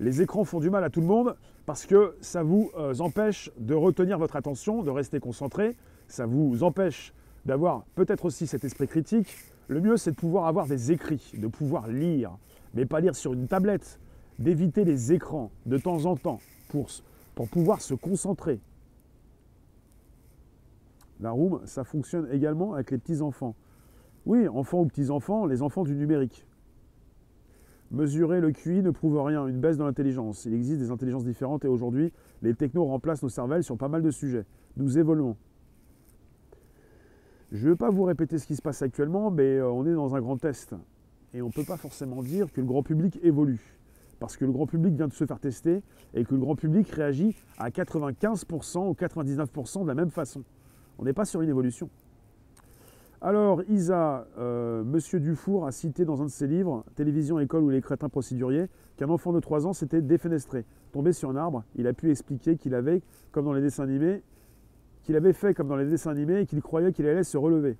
Les 0.00 0.22
écrans 0.22 0.44
font 0.44 0.60
du 0.60 0.70
mal 0.70 0.82
à 0.82 0.88
tout 0.88 1.02
le 1.02 1.06
monde 1.06 1.36
parce 1.66 1.84
que 1.84 2.16
ça 2.22 2.42
vous 2.42 2.70
empêche 3.00 3.50
de 3.58 3.74
retenir 3.74 4.18
votre 4.18 4.34
attention, 4.34 4.82
de 4.82 4.90
rester 4.90 5.20
concentré, 5.20 5.76
ça 6.08 6.24
vous 6.24 6.62
empêche 6.62 7.12
d'avoir 7.44 7.84
peut-être 7.94 8.24
aussi 8.24 8.46
cet 8.46 8.64
esprit 8.64 8.88
critique, 8.88 9.28
le 9.68 9.80
mieux 9.82 9.98
c'est 9.98 10.12
de 10.12 10.16
pouvoir 10.16 10.46
avoir 10.46 10.66
des 10.66 10.90
écrits, 10.90 11.32
de 11.36 11.46
pouvoir 11.46 11.86
lire, 11.86 12.32
mais 12.72 12.86
pas 12.86 13.00
lire 13.00 13.14
sur 13.14 13.34
une 13.34 13.46
tablette, 13.46 14.00
d'éviter 14.38 14.84
les 14.84 15.12
écrans 15.12 15.50
de 15.66 15.76
temps 15.76 16.06
en 16.06 16.16
temps 16.16 16.40
pour, 16.70 16.88
pour 17.34 17.48
pouvoir 17.48 17.82
se 17.82 17.92
concentrer. 17.92 18.58
La 21.20 21.30
room, 21.30 21.60
ça 21.66 21.84
fonctionne 21.84 22.26
également 22.32 22.72
avec 22.72 22.90
les 22.90 22.98
petits-enfants. 22.98 23.54
Oui, 24.24 24.48
enfants 24.48 24.80
ou 24.80 24.86
petits-enfants, 24.86 25.44
les 25.44 25.60
enfants 25.60 25.84
du 25.84 25.94
numérique. 25.94 26.46
Mesurer 27.90 28.40
le 28.40 28.52
QI 28.52 28.82
ne 28.82 28.90
prouve 28.90 29.20
rien, 29.20 29.48
une 29.48 29.60
baisse 29.60 29.76
dans 29.76 29.86
l'intelligence. 29.86 30.44
Il 30.44 30.54
existe 30.54 30.78
des 30.78 30.90
intelligences 30.92 31.24
différentes 31.24 31.64
et 31.64 31.68
aujourd'hui, 31.68 32.12
les 32.40 32.54
technos 32.54 32.84
remplacent 32.84 33.22
nos 33.22 33.28
cervelles 33.28 33.64
sur 33.64 33.76
pas 33.76 33.88
mal 33.88 34.02
de 34.02 34.12
sujets. 34.12 34.44
Nous 34.76 34.96
évoluons. 34.96 35.36
Je 37.50 37.66
ne 37.66 37.72
vais 37.72 37.76
pas 37.76 37.90
vous 37.90 38.04
répéter 38.04 38.38
ce 38.38 38.46
qui 38.46 38.54
se 38.54 38.62
passe 38.62 38.80
actuellement, 38.82 39.32
mais 39.32 39.56
euh, 39.56 39.68
on 39.68 39.84
est 39.84 39.92
dans 39.92 40.14
un 40.14 40.20
grand 40.20 40.36
test. 40.36 40.76
Et 41.34 41.42
on 41.42 41.48
ne 41.48 41.52
peut 41.52 41.64
pas 41.64 41.76
forcément 41.76 42.22
dire 42.22 42.52
que 42.52 42.60
le 42.60 42.66
grand 42.66 42.84
public 42.84 43.18
évolue. 43.24 43.76
Parce 44.20 44.36
que 44.36 44.44
le 44.44 44.52
grand 44.52 44.66
public 44.66 44.94
vient 44.94 45.08
de 45.08 45.12
se 45.12 45.24
faire 45.24 45.40
tester 45.40 45.82
et 46.14 46.24
que 46.24 46.34
le 46.34 46.40
grand 46.40 46.54
public 46.54 46.88
réagit 46.90 47.34
à 47.58 47.70
95% 47.70 48.88
ou 48.88 48.92
99% 48.92 49.82
de 49.82 49.88
la 49.88 49.94
même 49.94 50.10
façon. 50.10 50.44
On 50.98 51.04
n'est 51.04 51.12
pas 51.12 51.24
sur 51.24 51.40
une 51.40 51.48
évolution. 51.48 51.90
Alors, 53.22 53.62
Isa, 53.68 54.26
euh, 54.38 54.82
Monsieur 54.82 55.20
Dufour 55.20 55.66
a 55.66 55.72
cité 55.72 56.06
dans 56.06 56.22
un 56.22 56.24
de 56.24 56.30
ses 56.30 56.46
livres, 56.46 56.84
Télévision, 56.94 57.38
école 57.38 57.62
ou 57.64 57.68
les 57.68 57.82
crétins 57.82 58.08
procéduriers, 58.08 58.68
qu'un 58.96 59.10
enfant 59.10 59.34
de 59.34 59.40
3 59.40 59.66
ans 59.66 59.74
s'était 59.74 60.00
défenestré. 60.00 60.64
Tombé 60.92 61.12
sur 61.12 61.28
un 61.28 61.36
arbre, 61.36 61.62
il 61.76 61.86
a 61.86 61.92
pu 61.92 62.10
expliquer 62.10 62.56
qu'il 62.56 62.74
avait, 62.74 63.02
comme 63.30 63.44
dans 63.44 63.52
les 63.52 63.60
dessins 63.60 63.82
animés, 63.82 64.22
qu'il 65.02 65.16
avait 65.16 65.34
fait 65.34 65.52
comme 65.52 65.68
dans 65.68 65.76
les 65.76 65.84
dessins 65.84 66.12
animés 66.12 66.40
et 66.40 66.46
qu'il 66.46 66.62
croyait 66.62 66.92
qu'il 66.92 67.06
allait 67.06 67.22
se 67.22 67.36
relever. 67.36 67.76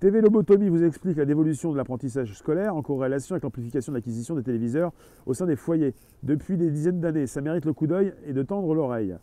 TV 0.00 0.22
Lobotomie 0.22 0.70
vous 0.70 0.82
explique 0.82 1.18
la 1.18 1.26
dévolution 1.26 1.70
de 1.72 1.76
l'apprentissage 1.76 2.32
scolaire 2.32 2.74
en 2.74 2.80
corrélation 2.80 3.34
avec 3.34 3.42
l'amplification 3.42 3.92
de 3.92 3.98
l'acquisition 3.98 4.34
des 4.34 4.44
téléviseurs 4.44 4.92
au 5.26 5.34
sein 5.34 5.44
des 5.44 5.56
foyers 5.56 5.92
depuis 6.22 6.56
des 6.56 6.70
dizaines 6.70 7.00
d'années. 7.00 7.26
Ça 7.26 7.42
mérite 7.42 7.66
le 7.66 7.74
coup 7.74 7.86
d'œil 7.86 8.14
et 8.24 8.32
de 8.32 8.42
tendre 8.42 8.72
l'oreille. 8.74 9.14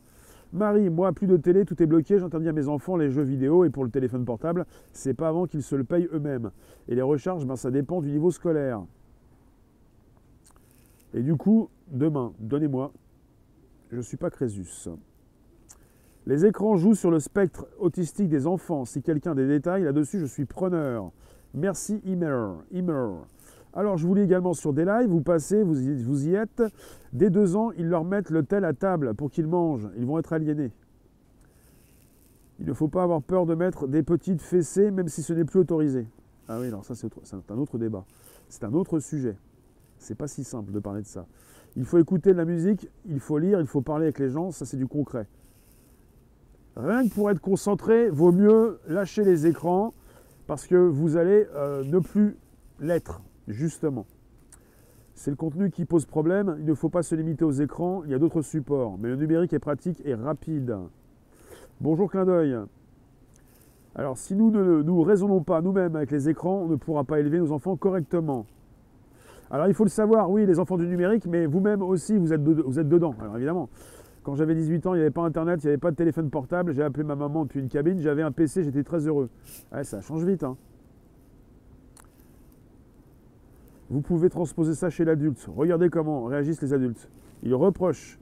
Marie, 0.53 0.89
moi, 0.89 1.11
plus 1.11 1.27
de 1.27 1.37
télé, 1.37 1.65
tout 1.65 1.81
est 1.81 1.85
bloqué, 1.85 2.19
j'interdis 2.19 2.49
à 2.49 2.53
mes 2.53 2.67
enfants 2.67 2.95
les 2.95 3.09
jeux 3.09 3.23
vidéo 3.23 3.65
et 3.65 3.69
pour 3.69 3.83
le 3.83 3.89
téléphone 3.89 4.25
portable, 4.25 4.65
c'est 4.93 5.13
pas 5.13 5.27
avant 5.27 5.45
qu'ils 5.45 5.63
se 5.63 5.75
le 5.75 5.83
payent 5.83 6.07
eux-mêmes. 6.13 6.51
Et 6.87 6.95
les 6.95 7.01
recharges, 7.01 7.45
ben, 7.45 7.55
ça 7.55 7.71
dépend 7.71 8.01
du 8.01 8.11
niveau 8.11 8.31
scolaire. 8.31 8.83
Et 11.13 11.21
du 11.21 11.35
coup, 11.35 11.69
demain, 11.87 12.33
donnez-moi, 12.39 12.91
je 13.89 13.97
ne 13.97 14.01
suis 14.01 14.17
pas 14.17 14.29
Crésus. 14.29 14.89
Les 16.25 16.45
écrans 16.45 16.75
jouent 16.75 16.95
sur 16.95 17.11
le 17.11 17.19
spectre 17.19 17.67
autistique 17.79 18.29
des 18.29 18.47
enfants. 18.47 18.83
Si 18.85 19.01
quelqu'un 19.01 19.31
a 19.31 19.35
des 19.35 19.47
détails 19.47 19.83
là-dessus, 19.83 20.19
je 20.19 20.25
suis 20.25 20.45
preneur. 20.45 21.11
Merci 21.53 22.01
Immer. 22.03 22.55
Immer. 22.71 23.19
Alors, 23.75 23.97
je 23.97 24.07
vous 24.07 24.15
lis 24.15 24.21
également 24.21 24.53
sur 24.53 24.71
des 24.71 24.85
lives, 24.85 25.09
vous 25.09 25.21
passez, 25.21 25.61
vous 25.61 26.27
y, 26.27 26.35
êtes. 26.35 26.63
Dès 27.11 27.29
deux 27.29 27.57
ans, 27.57 27.71
ils 27.77 27.87
leur 27.87 28.05
mettent 28.05 28.29
le 28.29 28.43
tel 28.43 28.63
à 28.63 28.73
table 28.73 29.13
pour 29.15 29.29
qu'ils 29.29 29.47
mangent. 29.47 29.89
Ils 29.97 30.05
vont 30.05 30.17
être 30.17 30.31
aliénés. 30.31 30.71
Il 32.59 32.65
ne 32.65 32.73
faut 32.73 32.87
pas 32.87 33.03
avoir 33.03 33.21
peur 33.21 33.45
de 33.45 33.53
mettre 33.53 33.87
des 33.87 34.01
petites 34.01 34.41
fessées, 34.41 34.91
même 34.91 35.09
si 35.09 35.21
ce 35.21 35.33
n'est 35.33 35.43
plus 35.43 35.59
autorisé. 35.59 36.07
Ah 36.47 36.57
oui, 36.59 36.67
alors 36.67 36.85
ça 36.85 36.95
c'est 36.95 37.11
un 37.51 37.57
autre 37.57 37.77
débat. 37.77 38.05
C'est 38.47 38.63
un 38.63 38.73
autre 38.73 38.99
sujet. 38.99 39.35
C'est 39.97 40.15
pas 40.15 40.27
si 40.27 40.43
simple 40.43 40.71
de 40.71 40.79
parler 40.79 41.01
de 41.01 41.07
ça. 41.07 41.25
Il 41.75 41.83
faut 41.83 41.97
écouter 41.97 42.31
de 42.31 42.37
la 42.37 42.45
musique, 42.45 42.89
il 43.05 43.19
faut 43.19 43.37
lire, 43.37 43.59
il 43.59 43.67
faut 43.67 43.81
parler 43.81 44.05
avec 44.05 44.19
les 44.19 44.29
gens, 44.29 44.51
ça 44.51 44.65
c'est 44.65 44.77
du 44.77 44.87
concret. 44.87 45.27
Rien 46.77 47.07
que 47.07 47.13
pour 47.13 47.29
être 47.29 47.41
concentré, 47.41 48.09
vaut 48.09 48.31
mieux 48.31 48.79
lâcher 48.87 49.23
les 49.23 49.47
écrans 49.47 49.93
parce 50.47 50.67
que 50.67 50.75
vous 50.75 51.17
allez 51.17 51.47
euh, 51.55 51.83
ne 51.83 51.99
plus 51.99 52.37
l'être, 52.79 53.21
justement. 53.47 54.05
C'est 55.13 55.31
le 55.31 55.37
contenu 55.37 55.71
qui 55.71 55.85
pose 55.85 56.05
problème, 56.05 56.57
il 56.59 56.65
ne 56.65 56.73
faut 56.73 56.89
pas 56.89 57.01
se 57.01 57.15
limiter 57.15 57.45
aux 57.45 57.51
écrans, 57.51 58.03
il 58.03 58.11
y 58.11 58.13
a 58.13 58.19
d'autres 58.19 58.41
supports, 58.41 58.97
mais 58.99 59.07
le 59.07 59.15
numérique 59.15 59.53
est 59.53 59.59
pratique 59.59 60.01
et 60.03 60.13
rapide. 60.13 60.75
Bonjour 61.79 62.11
clin 62.11 62.25
d'œil. 62.25 62.57
Alors 63.95 64.17
si 64.17 64.35
nous 64.35 64.51
ne 64.51 64.81
nous 64.81 65.01
raisonnons 65.03 65.41
pas 65.41 65.61
nous-mêmes 65.61 65.95
avec 65.95 66.11
les 66.11 66.27
écrans, 66.27 66.63
on 66.63 66.67
ne 66.67 66.75
pourra 66.75 67.05
pas 67.05 67.19
élever 67.19 67.39
nos 67.39 67.53
enfants 67.53 67.77
correctement. 67.77 68.45
Alors 69.49 69.67
il 69.67 69.73
faut 69.73 69.85
le 69.85 69.89
savoir, 69.89 70.29
oui, 70.29 70.45
les 70.45 70.59
enfants 70.59 70.77
du 70.77 70.85
numérique, 70.85 71.25
mais 71.27 71.45
vous-même 71.45 71.81
aussi, 71.81 72.17
vous 72.17 72.33
êtes, 72.33 72.43
dedans. 72.43 73.15
Alors 73.21 73.37
évidemment, 73.37 73.69
quand 74.23 74.35
j'avais 74.35 74.53
18 74.53 74.85
ans, 74.87 74.95
il 74.95 74.97
n'y 74.97 75.01
avait 75.01 75.11
pas 75.11 75.21
Internet, 75.21 75.63
il 75.63 75.67
n'y 75.67 75.69
avait 75.69 75.77
pas 75.77 75.91
de 75.91 75.95
téléphone 75.95 76.29
portable, 76.29 76.73
j'ai 76.73 76.83
appelé 76.83 77.05
ma 77.05 77.15
maman 77.15 77.43
depuis 77.43 77.61
une 77.61 77.69
cabine, 77.69 77.99
j'avais 77.99 78.21
un 78.23 78.31
PC, 78.33 78.63
j'étais 78.63 78.83
très 78.83 79.07
heureux. 79.07 79.29
ça 79.83 80.01
change 80.01 80.25
vite. 80.25 80.43
Hein. 80.43 80.57
Vous 83.89 84.01
pouvez 84.01 84.29
transposer 84.29 84.73
ça 84.73 84.89
chez 84.89 85.05
l'adulte. 85.05 85.47
Regardez 85.55 85.89
comment 85.89 86.25
réagissent 86.25 86.61
les 86.61 86.73
adultes. 86.73 87.09
Ils 87.43 87.53
reprochent 87.53 88.19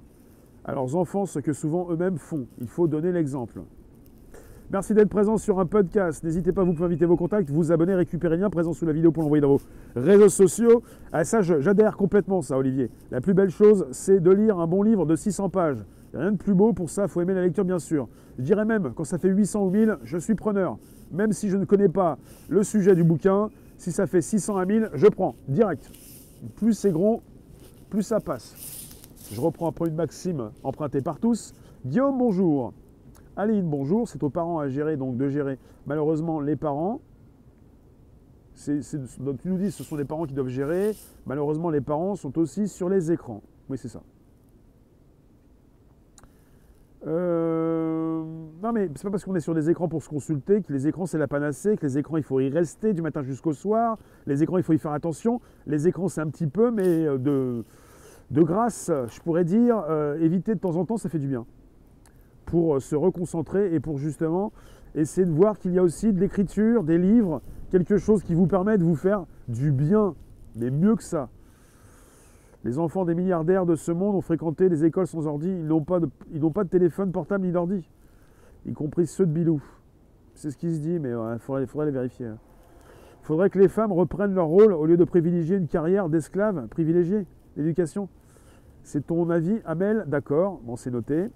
à 0.66 0.74
leurs 0.74 0.96
enfants 0.96 1.26
ce 1.26 1.40
que 1.40 1.54
souvent 1.54 1.90
eux-mêmes 1.90 2.18
font. 2.18 2.48
Il 2.60 2.68
faut 2.68 2.88
donner 2.88 3.12
l'exemple. 3.12 3.62
Merci 4.72 4.94
d'être 4.94 5.10
présent 5.10 5.38
sur 5.38 5.60
un 5.60 5.66
podcast. 5.66 6.24
N'hésitez 6.24 6.52
pas, 6.52 6.64
vous 6.64 6.74
pouvez 6.74 6.86
inviter 6.86 7.06
vos 7.06 7.16
contacts, 7.16 7.50
vous 7.50 7.72
abonner, 7.72 7.94
récupérer 7.94 8.38
lien 8.38 8.50
présent 8.50 8.74
sous 8.74 8.86
la 8.86 8.92
vidéo 8.92 9.12
pour 9.12 9.24
l'envoyer 9.24 9.42
dans 9.42 9.56
vos 9.56 9.62
réseaux 9.96 10.30
sociaux. 10.30 10.82
À 11.12 11.20
ah, 11.20 11.24
ça, 11.24 11.42
j'adhère 11.42 11.96
complètement, 11.96 12.42
ça, 12.42 12.58
Olivier. 12.58 12.90
La 13.12 13.22
plus 13.22 13.34
belle 13.34 13.52
chose, 13.52 13.86
c'est 13.92 14.20
de 14.20 14.32
lire 14.32 14.60
un 14.60 14.68
bon 14.68 14.82
livre 14.82 15.06
de 15.06 15.16
600 15.16 15.50
pages. 15.50 15.86
Rien 16.14 16.32
de 16.32 16.38
plus 16.38 16.54
beau 16.54 16.74
pour 16.74 16.90
ça, 16.90 17.04
il 17.04 17.10
faut 17.10 17.22
aimer 17.22 17.34
la 17.34 17.42
lecture, 17.42 17.66
bien 17.66 17.80
sûr. 17.80 18.08
Je 18.38 18.44
dirais 18.44 18.66
même, 18.66 18.94
quand 18.96 19.04
ça 19.04 19.18
fait 19.18 19.30
800 19.30 19.64
ou 19.64 19.70
1000, 19.70 19.98
je 20.04 20.18
suis 20.18 20.36
preneur. 20.36 20.78
Même 21.12 21.34
si 21.34 21.50
je 21.50 21.58
ne 21.58 21.66
connais 21.66 21.90
pas 21.90 22.18
le 22.50 22.64
sujet 22.64 22.96
du 22.96 23.04
bouquin, 23.04 23.50
si 23.84 23.92
ça 23.92 24.08
fait 24.08 24.22
600 24.22 24.56
à 24.56 24.66
1000, 24.66 24.92
je 24.94 25.08
prends, 25.08 25.36
direct. 25.50 25.92
Plus 26.56 26.72
c'est 26.72 26.92
gros, 26.92 27.22
plus 27.90 28.02
ça 28.02 28.22
passe. 28.22 28.56
Je 29.30 29.42
reprends 29.42 29.74
un 29.78 29.86
une 29.86 29.96
maxime 29.96 30.52
empruntée 30.64 31.02
par 31.02 31.20
tous. 31.20 31.54
Guillaume, 31.86 32.18
bonjour. 32.18 32.74
Aline, 33.36 33.70
bonjour, 33.70 34.08
c'est 34.08 34.24
aux 34.24 34.30
parents 34.30 34.60
à 34.60 34.70
gérer, 34.70 34.96
donc 34.96 35.18
de 35.18 35.28
gérer 35.28 35.60
malheureusement 35.86 36.40
les 36.40 36.56
parents. 36.56 37.02
donc 39.20 39.42
tu 39.42 39.50
nous 39.50 39.58
dis 39.58 39.70
ce 39.70 39.84
sont 39.84 39.98
les 39.98 40.06
parents 40.06 40.26
qui 40.28 40.34
doivent 40.34 40.48
gérer. 40.48 40.96
Malheureusement, 41.26 41.70
les 41.70 41.82
parents 41.82 42.16
sont 42.16 42.38
aussi 42.40 42.70
sur 42.70 42.88
les 42.88 43.12
écrans. 43.12 43.42
Oui, 43.68 43.78
c'est 43.78 43.90
ça. 43.90 44.02
Euh, 47.06 48.24
non, 48.62 48.72
mais 48.72 48.90
c'est 48.96 49.04
pas 49.04 49.12
parce 49.12 49.26
qu'on 49.26 49.36
est 49.36 49.42
sur 49.42 49.54
des 49.54 49.70
écrans 49.70 49.90
pour 49.90 50.02
se 50.02 50.10
consulter 50.10 50.62
que 50.62 50.72
les 50.72 50.88
écrans 50.88 51.06
c'est 51.06 51.18
la 51.18 51.28
panacée, 51.28 51.76
que 51.76 51.86
les 51.86 51.98
écrans 51.98 52.16
il 52.16 52.24
faut 52.24 52.40
y 52.40 52.50
rester 52.50 52.94
du 52.94 53.02
matin 53.02 53.22
jusqu'au 53.22 53.54
soir. 53.54 53.98
Les 54.26 54.42
écrans 54.42 54.58
il 54.58 54.64
faut 54.64 54.74
y 54.74 54.80
faire 54.80 54.94
attention. 54.94 55.42
Les 55.68 55.88
écrans 55.88 56.08
c'est 56.08 56.22
un 56.22 56.30
petit 56.30 56.48
peu, 56.48 56.72
mais 56.72 57.06
euh, 57.06 57.18
de, 57.18 58.42
grâce, 58.42 58.90
je 58.90 59.20
pourrais 59.22 59.44
dire, 59.44 59.84
euh, 59.90 60.18
éviter 60.20 60.56
de 60.56 60.60
temps 60.60 60.78
en 60.78 60.86
temps, 60.86 60.98
ça 60.98 61.10
fait 61.10 61.20
du 61.20 61.28
bien 61.28 61.46
pour 62.46 62.76
euh, 62.76 62.80
se 62.80 62.96
reconcentrer 62.96 63.74
et 63.74 63.80
pour 63.80 63.98
justement 63.98 64.52
essayer 64.96 65.26
de 65.26 65.32
voir 65.32 65.58
qu'il 65.58 65.74
y 65.74 65.80
a 65.80 65.84
aussi 65.84 66.14
de 66.14 66.20
l'écriture, 66.20 66.84
des 66.84 66.98
livres, 66.98 67.42
quelque 67.72 67.98
chose 67.98 68.24
qui 68.24 68.36
vous 68.36 68.48
permet 68.48 68.78
de 68.78 68.84
vous 68.84 68.96
faire 68.96 69.26
du 69.48 69.72
bien, 69.72 70.14
mais 70.56 70.70
mieux 70.70 70.96
que 70.96 71.04
ça. 71.04 71.30
Les 72.64 72.80
enfants 72.80 73.04
des 73.04 73.14
milliardaires 73.14 73.66
de 73.66 73.76
ce 73.76 73.92
monde 73.92 74.16
ont 74.16 74.22
fréquenté 74.22 74.70
les 74.70 74.86
écoles 74.86 75.08
sans 75.08 75.28
ordi, 75.28 75.50
ils 75.50 75.68
n'ont 75.68 75.84
pas 75.84 76.00
de, 76.00 76.70
téléphone 76.70 77.12
portable 77.12 77.46
ni 77.46 77.52
d'ordi, 77.52 77.90
y 78.66 78.72
compris 78.72 79.06
ceux 79.06 79.26
de 79.26 79.32
Bilou. 79.32 79.62
C'est 80.34 80.50
ce 80.50 80.58
qui 80.58 80.74
se 80.74 80.80
dit, 80.80 80.98
mais 81.00 81.10
il 81.10 81.40
faudrait, 81.40 81.66
faudrait, 81.66 81.88
les 81.88 81.92
vérifier. 81.92 82.26
Il 82.26 82.30
hein. 82.30 82.38
faudrait 83.22 83.50
que 83.50 83.60
les 83.60 83.68
femmes 83.68 83.92
reprennent 83.92 84.34
leur 84.34 84.48
rôle 84.48 84.72
au 84.72 84.86
lieu 84.86 84.96
de 84.96 85.04
privilégier 85.04 85.58
une 85.58 85.68
carrière 85.68 86.08
d'esclave 86.08 86.68
privilégiée, 86.70 87.26
l'éducation. 87.58 88.08
C'est 88.82 89.08
ton 89.08 89.30
avis, 89.30 89.60
Amel? 89.66 90.06
D'accord, 90.08 90.62
bon, 90.64 90.76
c'est 90.76 90.92
noté. 90.92 91.30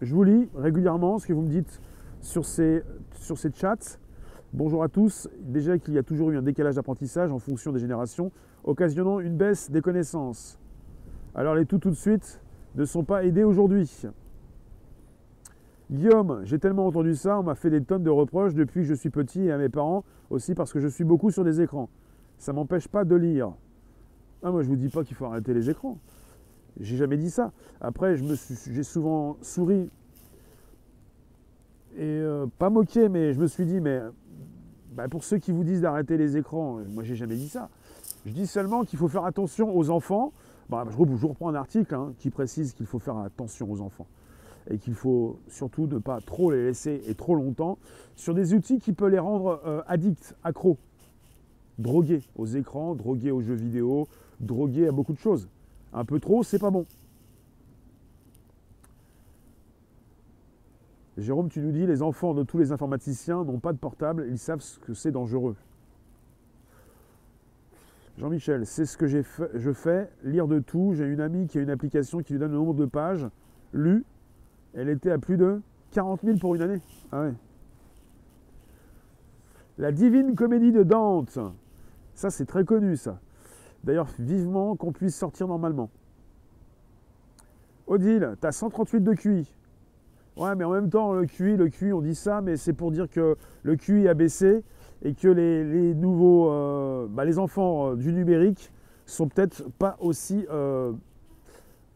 Je 0.00 0.14
vous 0.14 0.24
lis 0.24 0.48
régulièrement 0.54 1.18
ce 1.18 1.26
que 1.26 1.32
vous 1.32 1.42
me 1.42 1.48
dites 1.48 1.80
sur 2.20 2.44
ces, 2.44 2.82
sur 3.14 3.38
ces 3.38 3.52
chats. 3.52 3.98
Bonjour 4.52 4.82
à 4.82 4.88
tous. 4.88 5.28
Déjà 5.40 5.78
qu'il 5.78 5.94
y 5.94 5.98
a 5.98 6.02
toujours 6.02 6.30
eu 6.30 6.36
un 6.36 6.42
décalage 6.42 6.74
d'apprentissage 6.74 7.30
en 7.30 7.38
fonction 7.38 7.72
des 7.72 7.78
générations, 7.78 8.32
occasionnant 8.64 9.20
une 9.20 9.36
baisse 9.36 9.70
des 9.70 9.80
connaissances. 9.80 10.58
Alors 11.34 11.54
les 11.54 11.66
tout 11.66 11.78
tout 11.78 11.90
de 11.90 11.96
suite 11.96 12.40
ne 12.74 12.84
sont 12.84 13.04
pas 13.04 13.24
aidés 13.24 13.44
aujourd'hui. 13.44 13.90
Guillaume, 15.90 16.42
j'ai 16.44 16.58
tellement 16.58 16.86
entendu 16.86 17.14
ça, 17.14 17.38
on 17.38 17.42
m'a 17.42 17.54
fait 17.54 17.70
des 17.70 17.82
tonnes 17.82 18.02
de 18.02 18.10
reproches 18.10 18.54
depuis 18.54 18.80
que 18.80 18.86
je 18.86 18.94
suis 18.94 19.10
petit 19.10 19.44
et 19.44 19.52
à 19.52 19.58
mes 19.58 19.68
parents 19.68 20.04
aussi 20.30 20.54
parce 20.54 20.72
que 20.72 20.80
je 20.80 20.88
suis 20.88 21.04
beaucoup 21.04 21.30
sur 21.30 21.44
des 21.44 21.60
écrans. 21.60 21.88
Ça 22.38 22.52
m'empêche 22.52 22.88
pas 22.88 23.04
de 23.04 23.14
lire. 23.14 23.52
Ah, 24.42 24.50
moi 24.50 24.62
je 24.62 24.68
vous 24.68 24.76
dis 24.76 24.88
pas 24.88 25.04
qu'il 25.04 25.16
faut 25.16 25.26
arrêter 25.26 25.54
les 25.54 25.70
écrans. 25.70 25.98
J'ai 26.80 26.96
jamais 26.96 27.16
dit 27.16 27.30
ça. 27.30 27.52
Après, 27.80 28.16
j'ai 28.16 28.82
souvent 28.82 29.36
souri 29.42 29.90
et 31.96 32.00
euh, 32.00 32.46
pas 32.58 32.70
moqué, 32.70 33.10
mais 33.10 33.34
je 33.34 33.40
me 33.40 33.46
suis 33.46 33.66
dit, 33.66 33.80
mais 33.80 34.00
bah, 34.92 35.08
pour 35.08 35.24
ceux 35.24 35.38
qui 35.38 35.52
vous 35.52 35.64
disent 35.64 35.82
d'arrêter 35.82 36.16
les 36.16 36.36
écrans, 36.36 36.80
moi 36.88 37.02
j'ai 37.02 37.16
jamais 37.16 37.36
dit 37.36 37.48
ça. 37.48 37.68
Je 38.24 38.32
dis 38.32 38.46
seulement 38.46 38.84
qu'il 38.84 38.98
faut 38.98 39.08
faire 39.08 39.24
attention 39.24 39.76
aux 39.76 39.90
enfants. 39.90 40.32
Bah, 40.72 40.86
je, 40.88 41.26
reprends 41.26 41.50
un 41.50 41.54
article 41.54 41.94
hein, 41.94 42.14
qui 42.18 42.30
précise 42.30 42.72
qu'il 42.72 42.86
faut 42.86 42.98
faire 42.98 43.18
attention 43.18 43.70
aux 43.70 43.82
enfants 43.82 44.06
et 44.70 44.78
qu'il 44.78 44.94
faut 44.94 45.38
surtout 45.48 45.86
ne 45.86 45.98
pas 45.98 46.22
trop 46.22 46.50
les 46.50 46.64
laisser 46.64 47.02
et 47.06 47.14
trop 47.14 47.34
longtemps 47.34 47.76
sur 48.16 48.32
des 48.32 48.54
outils 48.54 48.78
qui 48.78 48.94
peuvent 48.94 49.10
les 49.10 49.18
rendre 49.18 49.60
euh, 49.66 49.82
addicts, 49.86 50.34
accros, 50.42 50.78
drogués 51.78 52.22
aux 52.36 52.46
écrans, 52.46 52.94
drogués 52.94 53.32
aux 53.32 53.42
jeux 53.42 53.52
vidéo, 53.52 54.08
drogués 54.40 54.88
à 54.88 54.92
beaucoup 54.92 55.12
de 55.12 55.18
choses. 55.18 55.46
Un 55.92 56.06
peu 56.06 56.18
trop, 56.18 56.42
c'est 56.42 56.58
pas 56.58 56.70
bon. 56.70 56.86
Jérôme, 61.18 61.50
tu 61.50 61.60
nous 61.60 61.72
dis, 61.72 61.86
les 61.86 62.00
enfants 62.00 62.32
de 62.32 62.44
tous 62.44 62.56
les 62.56 62.72
informaticiens 62.72 63.44
n'ont 63.44 63.58
pas 63.58 63.74
de 63.74 63.78
portable, 63.78 64.26
ils 64.30 64.38
savent 64.38 64.62
ce 64.62 64.78
que 64.78 64.94
c'est 64.94 65.12
dangereux. 65.12 65.54
Jean-Michel, 68.22 68.66
c'est 68.66 68.86
ce 68.86 68.96
que 68.96 69.08
je 69.08 69.72
fais, 69.72 70.08
lire 70.22 70.46
de 70.46 70.60
tout. 70.60 70.92
J'ai 70.94 71.06
une 71.06 71.20
amie 71.20 71.48
qui 71.48 71.58
a 71.58 71.60
une 71.60 71.70
application 71.70 72.20
qui 72.20 72.34
lui 72.34 72.38
donne 72.38 72.52
le 72.52 72.56
nombre 72.58 72.74
de 72.74 72.84
pages 72.84 73.26
lues. 73.72 74.04
Elle 74.74 74.90
était 74.90 75.10
à 75.10 75.18
plus 75.18 75.36
de 75.36 75.60
40 75.90 76.20
000 76.22 76.38
pour 76.38 76.54
une 76.54 76.62
année. 76.62 76.80
Ah 77.10 77.30
La 79.76 79.90
divine 79.90 80.36
comédie 80.36 80.70
de 80.70 80.84
Dante. 80.84 81.36
Ça, 82.14 82.30
c'est 82.30 82.46
très 82.46 82.64
connu, 82.64 82.96
ça. 82.96 83.18
D'ailleurs, 83.82 84.06
vivement 84.20 84.76
qu'on 84.76 84.92
puisse 84.92 85.16
sortir 85.16 85.48
normalement. 85.48 85.90
Odile, 87.88 88.36
tu 88.40 88.46
as 88.46 88.52
138 88.52 89.00
de 89.00 89.14
QI. 89.14 89.52
Ouais, 90.36 90.54
mais 90.54 90.62
en 90.62 90.70
même 90.70 90.90
temps, 90.90 91.12
le 91.12 91.26
QI, 91.26 91.56
le 91.56 91.68
QI, 91.68 91.92
on 91.92 92.00
dit 92.00 92.14
ça, 92.14 92.40
mais 92.40 92.56
c'est 92.56 92.72
pour 92.72 92.92
dire 92.92 93.10
que 93.10 93.36
le 93.64 93.74
QI 93.74 94.06
a 94.06 94.14
baissé 94.14 94.62
et 95.04 95.14
que 95.14 95.28
les, 95.28 95.94
nouveaux, 95.94 96.50
euh, 96.50 97.06
bah, 97.08 97.24
les 97.24 97.38
enfants 97.38 97.90
euh, 97.90 97.96
du 97.96 98.12
numérique 98.12 98.72
sont 99.06 99.28
peut-être 99.28 99.64
pas 99.78 99.96
aussi 100.00 100.46
euh, 100.50 100.92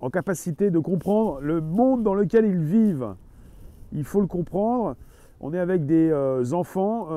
en 0.01 0.11
capacité 0.11 0.71
de 0.71 0.79
comprendre 0.79 1.41
le 1.41 1.61
monde 1.61 2.03
dans 2.03 2.15
lequel 2.15 2.45
ils 2.45 2.59
vivent. 2.59 3.15
Il 3.93 4.05
faut 4.05 4.21
le 4.21 4.27
comprendre 4.27 4.97
on 5.39 5.53
est 5.53 5.59
avec 5.59 5.85
des 5.85 6.11
enfants. 6.55 7.09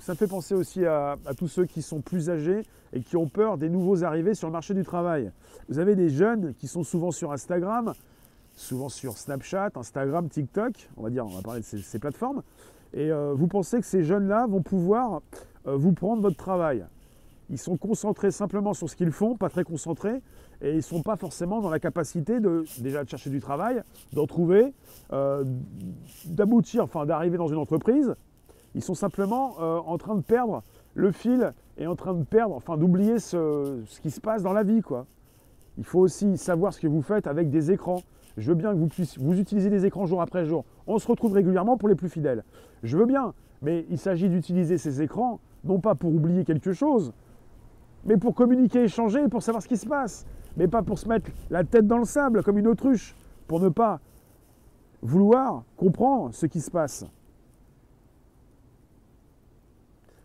Ça 0.00 0.14
fait 0.14 0.26
penser 0.26 0.54
aussi 0.54 0.84
à, 0.84 1.16
tous 1.38 1.48
ceux 1.48 1.64
qui 1.64 1.80
sont 1.80 2.02
plus 2.02 2.28
âgés 2.28 2.60
et 2.92 3.00
qui 3.00 3.16
ont 3.16 3.26
peur 3.26 3.56
des 3.56 3.70
nouveaux 3.70 4.04
arrivés 4.04 4.34
sur 4.34 4.48
le 4.48 4.52
marché 4.52 4.74
du 4.74 4.84
travail. 4.84 5.32
Vous 5.70 5.78
avez 5.78 5.96
des 5.96 6.10
jeunes 6.10 6.52
qui 6.58 6.68
sont 6.68 6.84
souvent 6.84 7.10
sur 7.10 7.32
Instagram, 7.32 7.94
souvent 8.58 8.88
sur 8.88 9.16
Snapchat, 9.16 9.70
Instagram, 9.76 10.28
TikTok, 10.28 10.90
on 10.96 11.04
va 11.04 11.10
dire, 11.10 11.24
on 11.24 11.30
va 11.30 11.42
parler 11.42 11.60
de 11.60 11.64
ces, 11.64 11.98
plateformes. 11.98 12.42
Et 12.94 13.10
euh, 13.10 13.32
vous 13.34 13.46
pensez 13.46 13.80
que 13.80 13.86
ces 13.86 14.02
jeunes-là 14.02 14.46
vont 14.46 14.62
pouvoir 14.62 15.22
vous 15.64 15.92
prendre 15.92 16.22
votre 16.22 16.36
travail? 16.36 16.84
Ils 17.50 17.58
sont 17.58 17.76
concentrés 17.76 18.30
simplement 18.30 18.74
sur 18.74 18.90
ce 18.90 18.96
qu'ils 18.96 19.12
font, 19.12 19.36
pas 19.36 19.48
très 19.48 19.64
concentrés, 19.64 20.20
et 20.60 20.70
ils 20.70 20.76
ne 20.76 20.80
sont 20.80 21.02
pas 21.02 21.16
forcément 21.16 21.60
dans 21.60 21.70
la 21.70 21.78
capacité 21.78 22.40
de 22.40 22.64
déjà 22.78 23.04
de 23.04 23.08
chercher 23.08 23.30
du 23.30 23.40
travail, 23.40 23.82
d'en 24.12 24.26
trouver, 24.26 24.74
euh, 25.12 25.44
d'aboutir, 26.26 26.84
enfin 26.84 27.06
d'arriver 27.06 27.38
dans 27.38 27.48
une 27.48 27.56
entreprise. 27.56 28.14
Ils 28.74 28.82
sont 28.82 28.94
simplement 28.94 29.54
euh, 29.60 29.78
en 29.78 29.96
train 29.96 30.14
de 30.14 30.20
perdre 30.20 30.62
le 30.94 31.10
fil 31.10 31.52
et 31.78 31.86
en 31.86 31.96
train 31.96 32.12
de 32.12 32.24
perdre, 32.24 32.54
enfin 32.54 32.76
d'oublier 32.76 33.18
ce, 33.18 33.82
qui 34.02 34.10
se 34.10 34.20
passe 34.20 34.42
dans 34.42 34.52
la 34.52 34.62
vie. 34.62 34.82
Quoi. 34.82 35.06
Il 35.78 35.84
faut 35.84 36.00
aussi 36.00 36.36
savoir 36.36 36.74
ce 36.74 36.80
que 36.80 36.86
vous 36.86 37.02
faites 37.02 37.26
avec 37.26 37.50
des 37.50 37.70
écrans. 37.70 38.02
Je 38.36 38.50
veux 38.50 38.56
bien 38.56 38.72
que 38.72 38.78
vous 38.78 38.88
puissiez 38.88 39.22
vous 39.22 39.38
utiliser 39.38 39.70
des 39.70 39.86
écrans 39.86 40.06
jour 40.06 40.20
après 40.20 40.44
jour. 40.44 40.64
On 40.86 40.98
se 40.98 41.08
retrouve 41.08 41.32
régulièrement 41.32 41.76
pour 41.76 41.88
les 41.88 41.94
plus 41.94 42.08
fidèles. 42.08 42.44
Je 42.82 42.96
veux 42.96 43.06
bien, 43.06 43.34
mais 43.62 43.86
il 43.90 43.98
s'agit 43.98 44.28
d'utiliser 44.28 44.78
ces 44.78 45.02
écrans, 45.02 45.40
non 45.64 45.80
pas 45.80 45.94
pour 45.94 46.14
oublier 46.14 46.44
quelque 46.44 46.72
chose, 46.72 47.12
mais 48.04 48.16
pour 48.16 48.34
communiquer, 48.34 48.84
échanger, 48.84 49.28
pour 49.28 49.42
savoir 49.42 49.62
ce 49.62 49.68
qui 49.68 49.76
se 49.76 49.86
passe, 49.86 50.26
mais 50.56 50.68
pas 50.68 50.82
pour 50.82 50.98
se 50.98 51.08
mettre 51.08 51.30
la 51.50 51.64
tête 51.64 51.86
dans 51.86 51.98
le 51.98 52.04
sable 52.04 52.42
comme 52.42 52.58
une 52.58 52.68
autruche, 52.68 53.14
pour 53.46 53.60
ne 53.60 53.68
pas 53.68 54.00
vouloir 55.02 55.64
comprendre 55.76 56.34
ce 56.34 56.46
qui 56.46 56.60
se 56.60 56.70
passe. 56.70 57.04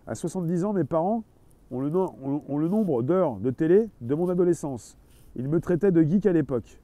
À 0.06 0.16
70 0.16 0.66
ans, 0.66 0.74
mes 0.74 0.84
parents 0.84 1.24
ont 1.72 1.80
le, 1.80 1.96
ont 1.96 2.58
le 2.58 2.68
nombre 2.68 3.04
d'heures 3.04 3.38
de 3.38 3.50
télé 3.50 3.90
de 4.02 4.16
mon 4.16 4.30
adolescence. 4.30 4.98
Ils 5.36 5.48
me 5.48 5.60
traitaient 5.60 5.92
de 5.92 6.04
geek 6.04 6.26
à 6.26 6.34
l'époque. 6.34 6.80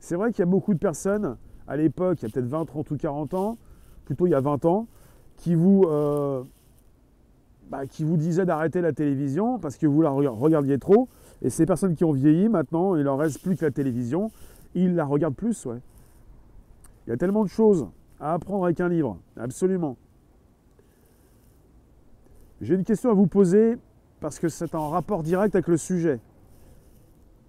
C'est 0.00 0.16
vrai 0.16 0.32
qu'il 0.32 0.40
y 0.40 0.42
a 0.42 0.46
beaucoup 0.46 0.74
de 0.74 0.78
personnes, 0.78 1.36
à 1.68 1.76
l'époque, 1.76 2.22
il 2.22 2.28
y 2.28 2.30
a 2.30 2.32
peut-être 2.32 2.48
20, 2.48 2.64
30 2.64 2.90
ou 2.90 2.96
40 2.96 3.34
ans, 3.34 3.58
plutôt 4.04 4.26
il 4.26 4.30
y 4.30 4.34
a 4.34 4.40
20 4.40 4.64
ans, 4.64 4.88
qui 5.36 5.54
vous, 5.54 5.84
euh, 5.86 6.42
bah, 7.70 7.86
qui 7.86 8.04
vous 8.04 8.16
disaient 8.16 8.44
d'arrêter 8.44 8.80
la 8.80 8.92
télévision 8.92 9.58
parce 9.58 9.76
que 9.76 9.86
vous 9.86 10.02
la 10.02 10.10
regardiez 10.10 10.78
trop. 10.78 11.08
Et 11.42 11.50
ces 11.50 11.66
personnes 11.66 11.94
qui 11.94 12.04
ont 12.04 12.12
vieilli, 12.12 12.48
maintenant, 12.48 12.94
il 12.94 13.02
leur 13.02 13.18
reste 13.18 13.42
plus 13.42 13.56
que 13.56 13.64
la 13.64 13.70
télévision. 13.70 14.30
Ils 14.74 14.94
la 14.94 15.04
regardent 15.04 15.34
plus, 15.34 15.66
ouais. 15.66 15.80
Il 17.06 17.10
y 17.10 17.12
a 17.12 17.16
tellement 17.16 17.42
de 17.42 17.48
choses 17.48 17.88
à 18.20 18.34
apprendre 18.34 18.64
avec 18.64 18.80
un 18.80 18.88
livre, 18.88 19.18
absolument. 19.36 19.96
J'ai 22.60 22.74
une 22.74 22.84
question 22.84 23.10
à 23.10 23.14
vous 23.14 23.26
poser 23.26 23.76
parce 24.20 24.38
que 24.38 24.48
c'est 24.48 24.76
en 24.76 24.88
rapport 24.88 25.24
direct 25.24 25.56
avec 25.56 25.66
le 25.66 25.76
sujet. 25.76 26.20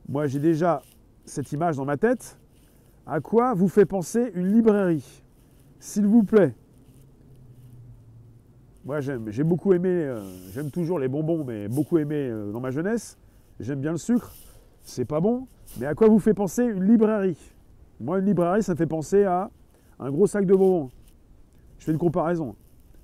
Moi, 0.10 0.26
j'ai 0.26 0.40
déjà 0.40 0.82
cette 1.24 1.52
image 1.52 1.78
dans 1.78 1.86
ma 1.86 1.98
tête. 1.98 2.40
À 3.06 3.20
quoi 3.20 3.54
vous 3.54 3.68
fait 3.68 3.86
penser 3.86 4.32
une 4.34 4.52
librairie? 4.52 5.24
S'il 5.80 6.08
vous 6.08 6.24
plaît. 6.24 6.56
Moi, 8.86 9.00
j'ai 9.00 9.44
beaucoup 9.46 9.72
aimé, 9.72 9.88
euh, 9.88 10.20
j'aime 10.52 10.70
toujours 10.70 11.00
les 11.00 11.08
bonbons, 11.08 11.46
mais 11.46 11.70
beaucoup 11.70 12.00
aimé 12.00 12.16
euh, 12.18 12.52
dans 12.52 12.60
ma 12.60 12.70
jeunesse. 12.70 13.18
J'aime 13.62 13.80
bien 13.80 13.92
le 13.92 13.98
sucre. 13.98 14.34
C'est 14.82 15.06
pas 15.06 15.22
bon. 15.22 15.48
Mais 15.80 15.86
à 15.86 15.96
quoi 15.96 16.10
vous 16.10 16.20
fait 16.20 16.34
penser 16.34 16.66
une 16.66 16.84
librairie? 16.84 17.38
Moi, 18.02 18.20
une 18.20 18.26
librairie, 18.26 18.62
ça 18.62 18.74
me 18.74 18.78
fait 18.78 18.86
penser 18.86 19.24
à 19.24 19.50
un 20.00 20.12
gros 20.12 20.28
sac 20.28 20.46
de 20.46 20.54
bonbons. 20.54 20.90
Je 21.80 21.86
fais 21.86 21.94
une 21.94 21.98
comparaison. 21.98 22.56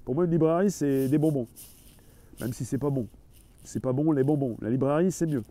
Pour 0.04 0.15
moi, 0.15 0.26
une 0.26 0.32
librairie, 0.32 0.70
c'est 0.70 1.08
des 1.08 1.18
bonbons. 1.18 1.48
Même 2.42 2.52
si 2.52 2.65
c'est 2.65 2.78
pas 2.78 2.89
bon. 2.89 3.08
C'est 3.63 3.82
pas 3.82 3.94
bon 3.94 4.12
les 4.12 4.26
bonbons. 4.26 4.58
La 4.62 4.70
librairie, 4.70 5.13
c'est 5.13 5.28
mieux. 5.28 5.44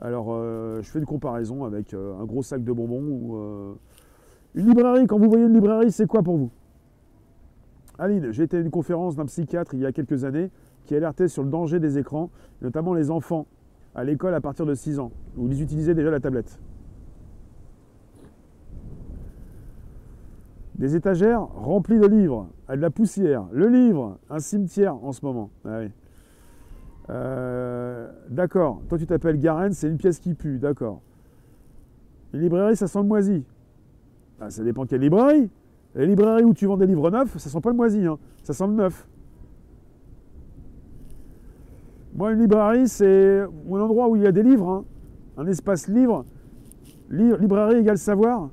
Alors, 0.00 0.28
euh, 0.30 0.80
je 0.80 0.88
fais 0.88 1.00
une 1.00 1.04
comparaison 1.04 1.64
avec 1.64 1.92
un 1.92 2.24
gros 2.24 2.42
sac 2.42 2.64
de 2.64 2.72
bonbons 2.72 3.02
ou 3.02 3.76
une 4.54 4.68
librairie. 4.68 5.06
Quand 5.06 5.18
vous 5.18 5.28
voyez 5.28 5.44
une 5.44 5.52
librairie, 5.52 5.92
c'est 5.92 6.06
quoi 6.06 6.22
pour 6.22 6.38
vous? 6.38 6.50
Aline, 8.00 8.32
j'ai 8.32 8.44
été 8.44 8.56
à 8.56 8.60
une 8.60 8.70
conférence 8.70 9.14
d'un 9.14 9.26
psychiatre 9.26 9.74
il 9.74 9.80
y 9.80 9.86
a 9.86 9.92
quelques 9.92 10.24
années 10.24 10.50
qui 10.86 10.94
alertait 10.96 11.28
sur 11.28 11.42
le 11.42 11.50
danger 11.50 11.78
des 11.78 11.98
écrans, 11.98 12.30
notamment 12.62 12.94
les 12.94 13.10
enfants 13.10 13.46
à 13.94 14.04
l'école 14.04 14.34
à 14.34 14.40
partir 14.40 14.64
de 14.64 14.74
6 14.74 14.98
ans, 14.98 15.12
où 15.36 15.46
ils 15.48 15.62
utilisaient 15.62 15.94
déjà 15.94 16.10
la 16.10 16.18
tablette. 16.18 16.58
Des 20.76 20.96
étagères 20.96 21.42
remplies 21.42 21.98
de 21.98 22.06
livres, 22.06 22.48
à 22.68 22.76
de 22.76 22.80
la 22.80 22.88
poussière. 22.88 23.44
Le 23.52 23.68
livre, 23.68 24.18
un 24.30 24.38
cimetière 24.38 24.94
en 25.04 25.12
ce 25.12 25.22
moment. 25.24 25.50
Ah 25.66 25.80
euh, 27.10 28.10
d'accord, 28.30 28.80
toi 28.88 28.96
tu 28.96 29.06
t'appelles 29.06 29.38
Garen, 29.38 29.72
c'est 29.72 29.88
une 29.88 29.98
pièce 29.98 30.20
qui 30.20 30.32
pue, 30.32 30.58
d'accord. 30.58 31.02
Une 32.32 32.40
librairie, 32.40 32.76
ça 32.76 32.86
sent 32.86 33.00
le 33.00 33.04
moisi. 33.04 33.44
Ah, 34.40 34.48
ça 34.48 34.64
dépend 34.64 34.86
quelle 34.86 35.02
librairie. 35.02 35.50
Les 35.94 36.06
librairies 36.06 36.44
où 36.44 36.54
tu 36.54 36.66
vends 36.66 36.76
des 36.76 36.86
livres 36.86 37.10
neufs, 37.10 37.36
ça 37.38 37.50
sent 37.50 37.60
pas 37.60 37.70
le 37.70 37.76
moisi, 37.76 38.06
hein. 38.06 38.18
ça 38.42 38.52
sent 38.52 38.66
le 38.66 38.74
neuf. 38.74 39.08
Moi, 42.14 42.32
une 42.32 42.40
librairie, 42.40 42.88
c'est 42.88 43.40
un 43.40 43.80
endroit 43.80 44.08
où 44.08 44.16
il 44.16 44.22
y 44.22 44.26
a 44.26 44.32
des 44.32 44.42
livres, 44.42 44.68
hein. 44.68 44.84
un 45.36 45.46
espace 45.46 45.88
livre. 45.88 46.24
librairie 47.10 47.78
égale 47.78 47.98
savoir. 47.98 48.50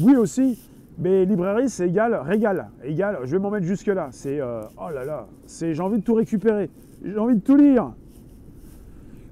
Oui 0.00 0.16
aussi, 0.16 0.58
mais 0.98 1.24
librairie, 1.24 1.68
c'est 1.68 1.88
égal 1.88 2.14
régal. 2.14 2.68
Égal, 2.82 3.18
je 3.24 3.32
vais 3.32 3.38
m'en 3.38 3.50
mettre 3.50 3.66
jusque-là. 3.66 4.08
C'est, 4.10 4.40
euh, 4.40 4.62
oh 4.78 4.90
là 4.92 5.04
là, 5.04 5.26
j'ai 5.46 5.80
envie 5.80 5.98
de 5.98 6.04
tout 6.04 6.14
récupérer. 6.14 6.70
J'ai 7.04 7.18
envie 7.18 7.36
de 7.36 7.40
tout 7.40 7.56
lire. 7.56 7.92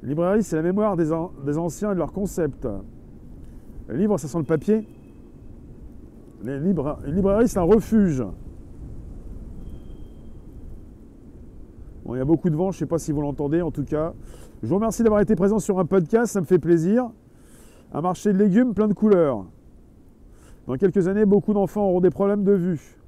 Librairie, 0.02 0.42
c'est 0.42 0.56
la 0.56 0.62
mémoire 0.62 0.96
des, 0.96 1.10
des 1.46 1.58
anciens 1.58 1.92
et 1.92 1.94
de 1.94 1.98
leurs 1.98 2.12
concepts. 2.12 2.68
Le 3.88 3.96
livre, 3.96 4.18
ça 4.18 4.28
sent 4.28 4.38
le 4.38 4.44
papier. 4.44 4.86
Les 6.44 6.58
librairies, 6.58 7.48
c'est 7.48 7.58
un 7.58 7.62
refuge. 7.62 8.24
Bon, 12.04 12.16
il 12.16 12.18
y 12.18 12.20
a 12.20 12.24
beaucoup 12.24 12.50
de 12.50 12.56
vent, 12.56 12.72
je 12.72 12.76
ne 12.76 12.78
sais 12.80 12.86
pas 12.86 12.98
si 12.98 13.12
vous 13.12 13.20
l'entendez 13.20 13.62
en 13.62 13.70
tout 13.70 13.84
cas. 13.84 14.12
Je 14.62 14.68
vous 14.68 14.74
remercie 14.74 15.02
d'avoir 15.04 15.20
été 15.20 15.36
présent 15.36 15.60
sur 15.60 15.78
un 15.78 15.84
podcast, 15.84 16.32
ça 16.32 16.40
me 16.40 16.46
fait 16.46 16.58
plaisir. 16.58 17.10
Un 17.92 18.00
marché 18.00 18.32
de 18.32 18.38
légumes 18.38 18.74
plein 18.74 18.88
de 18.88 18.92
couleurs. 18.92 19.44
Dans 20.66 20.76
quelques 20.76 21.06
années, 21.06 21.26
beaucoup 21.26 21.52
d'enfants 21.52 21.88
auront 21.88 22.00
des 22.00 22.10
problèmes 22.10 22.42
de 22.42 22.52
vue. 22.52 22.98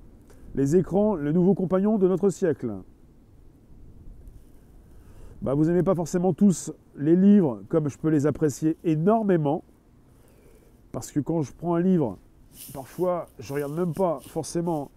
Les 0.54 0.76
écrans, 0.76 1.16
le 1.16 1.32
nouveau 1.32 1.54
compagnon 1.54 1.98
de 1.98 2.06
notre 2.06 2.30
siècle. 2.30 2.72
Bah, 5.42 5.54
vous 5.54 5.64
n'aimez 5.64 5.82
pas 5.82 5.94
forcément 5.94 6.32
tous 6.32 6.72
les 6.96 7.16
livres 7.16 7.62
comme 7.68 7.88
je 7.88 7.98
peux 7.98 8.08
les 8.08 8.26
apprécier 8.26 8.76
énormément. 8.84 9.64
Parce 10.92 11.10
que 11.10 11.18
quand 11.18 11.42
je 11.42 11.52
prends 11.52 11.74
un 11.74 11.80
livre 11.80 12.18
Parfois, 12.72 13.26
je 13.38 13.52
regarde 13.52 13.74
même 13.74 13.92
pas 13.92 14.20
forcément. 14.28 14.90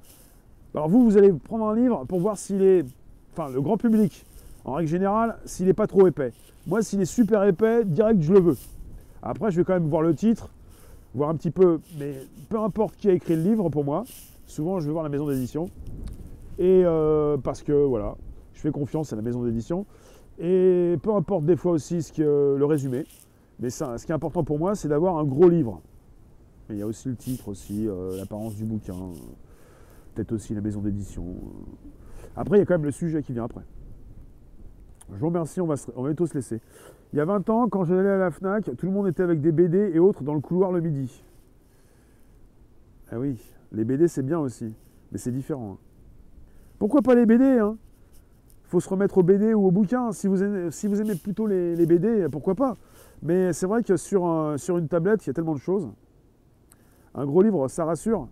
Alors 0.74 0.90
vous, 0.90 1.04
vous 1.04 1.18
allez 1.18 1.32
prendre 1.34 1.66
un 1.66 1.76
livre 1.76 2.06
pour 2.06 2.20
voir 2.20 2.38
s'il 2.38 2.62
est, 2.62 2.86
enfin 3.34 3.50
le 3.50 3.62
grand 3.62 3.78
public, 3.78 4.26
en 4.66 4.74
règle 4.74 4.90
générale, 4.90 5.38
s'il 5.46 5.66
n'est 5.66 5.74
pas 5.74 5.88
trop 5.88 6.08
épais. 6.08 6.34
Moi, 6.68 6.82
s'il 6.82 7.02
est 7.02 7.06
super 7.06 7.44
épais, 7.44 7.86
direct, 7.86 8.22
je 8.22 8.34
le 8.34 8.40
veux. 8.40 8.58
Après, 9.22 9.52
je 9.52 9.58
vais 9.58 9.64
quand 9.64 9.74
même 9.74 9.88
voir 9.88 10.02
le 10.02 10.14
titre, 10.14 10.50
voir 11.16 11.30
un 11.30 11.36
petit 11.36 11.52
peu, 11.52 11.80
mais 11.98 12.14
peu 12.50 12.60
importe 12.60 12.96
qui 12.98 13.10
a 13.10 13.14
écrit 13.14 13.36
le 13.36 13.42
livre 13.42 13.70
pour 13.70 13.84
moi, 13.84 14.04
souvent 14.46 14.80
je 14.80 14.86
vais 14.86 14.92
voir 14.92 15.04
la 15.04 15.10
maison 15.10 15.28
d'édition. 15.28 15.70
Et 16.60 16.84
euh, 16.86 17.38
parce 17.38 17.62
que 17.62 17.72
voilà, 17.72 18.16
je 18.54 18.62
fais 18.62 18.72
confiance 18.72 19.14
à 19.14 19.16
la 19.16 19.22
maison 19.22 19.44
d'édition. 19.44 19.86
Et 20.40 20.96
peu 21.02 21.14
importe 21.14 21.46
des 21.46 21.56
fois 21.56 21.72
aussi 21.72 22.02
ce 22.02 22.12
que, 22.12 22.56
le 22.58 22.66
résumé. 22.66 23.06
Mais 23.60 23.70
ça, 23.70 23.98
ce 23.98 24.06
qui 24.06 24.12
est 24.12 24.16
important 24.16 24.44
pour 24.44 24.60
moi, 24.60 24.76
c'est 24.76 24.88
d'avoir 24.88 25.18
un 25.18 25.24
gros 25.24 25.50
livre. 25.50 25.82
Il 26.70 26.78
y 26.78 26.82
a 26.82 26.88
aussi 26.88 27.08
le 27.08 27.16
titre, 27.16 27.48
aussi 27.48 27.88
euh, 27.88 28.18
l'apparence 28.18 28.56
du 28.56 28.66
bouquin, 28.66 28.94
euh, 28.94 29.14
peut-être 30.14 30.34
aussi 30.34 30.54
la 30.54 30.62
maison 30.62 30.82
d'édition. 30.82 31.26
Euh. 31.26 31.88
Après, 32.36 32.58
il 32.58 32.60
y 32.60 32.64
a 32.64 32.66
quand 32.66 32.74
même 32.74 32.84
le 32.84 32.92
sujet 32.92 33.24
qui 33.24 33.32
vient 33.32 33.46
après. 33.46 33.64
Je 35.14 35.18
vous 35.18 35.28
remercie, 35.28 35.62
on 35.62 35.68
va, 35.68 35.76
on 35.96 36.04
va 36.04 36.14
se 36.14 36.34
laisser. 36.34 36.60
Il 37.14 37.18
y 37.18 37.22
a 37.22 37.26
20 37.26 37.50
ans, 37.50 37.70
quand 37.70 37.86
j'allais 37.86 38.10
à 38.10 38.18
la 38.18 38.32
FNAC, 38.32 38.76
tout 38.76 38.86
le 38.86 38.92
monde 38.92 39.08
était 39.08 39.24
avec 39.24 39.40
des 39.40 39.54
BD 39.54 39.92
et 39.94 40.00
autres 40.00 40.24
dans 40.24 40.34
le 40.34 40.42
couloir 40.42 40.74
le 40.74 40.82
midi. 40.82 41.24
Ah 43.10 43.18
oui, 43.18 43.40
les 43.72 43.86
BD 43.86 44.10
c'est 44.10 44.24
bien 44.24 44.40
aussi, 44.40 44.76
mais 45.14 45.18
c'est 45.18 45.32
différent. 45.32 45.74
Hein. 45.74 45.78
Pourquoi 46.80 47.02
pas 47.02 47.16
les 47.16 47.26
BD 47.26 47.46
hein? 47.46 47.78
Il 48.66 48.70
faut 48.70 48.82
se 48.82 48.90
remettre 48.90 49.18
aux 49.18 49.24
BD 49.24 49.54
ou 49.54 49.66
aux 49.66 49.72
bouquins. 49.72 50.12
Si 50.12 50.28
vous 50.28 50.44
aimez, 50.44 50.72
si 50.72 50.88
vous 50.88 51.00
aimez 51.00 51.16
plutôt 51.16 51.48
les, 51.48 51.86
BD, 51.86 52.28
pourquoi 52.30 52.54
pas? 52.54 52.76
Mais 53.24 53.54
c'est 53.54 53.66
vrai 53.66 53.82
que 53.82 53.96
sur, 53.96 54.56
sur 54.58 54.78
une 54.78 54.90
tablette, 54.90 55.26
il 55.26 55.28
y 55.28 55.30
a 55.30 55.34
tellement 55.34 55.56
de 55.56 55.60
choses. 55.60 55.88
Un 57.18 57.26
gros 57.26 57.42
livre, 57.42 57.68
ça 57.68 57.84
rassure 57.84 58.30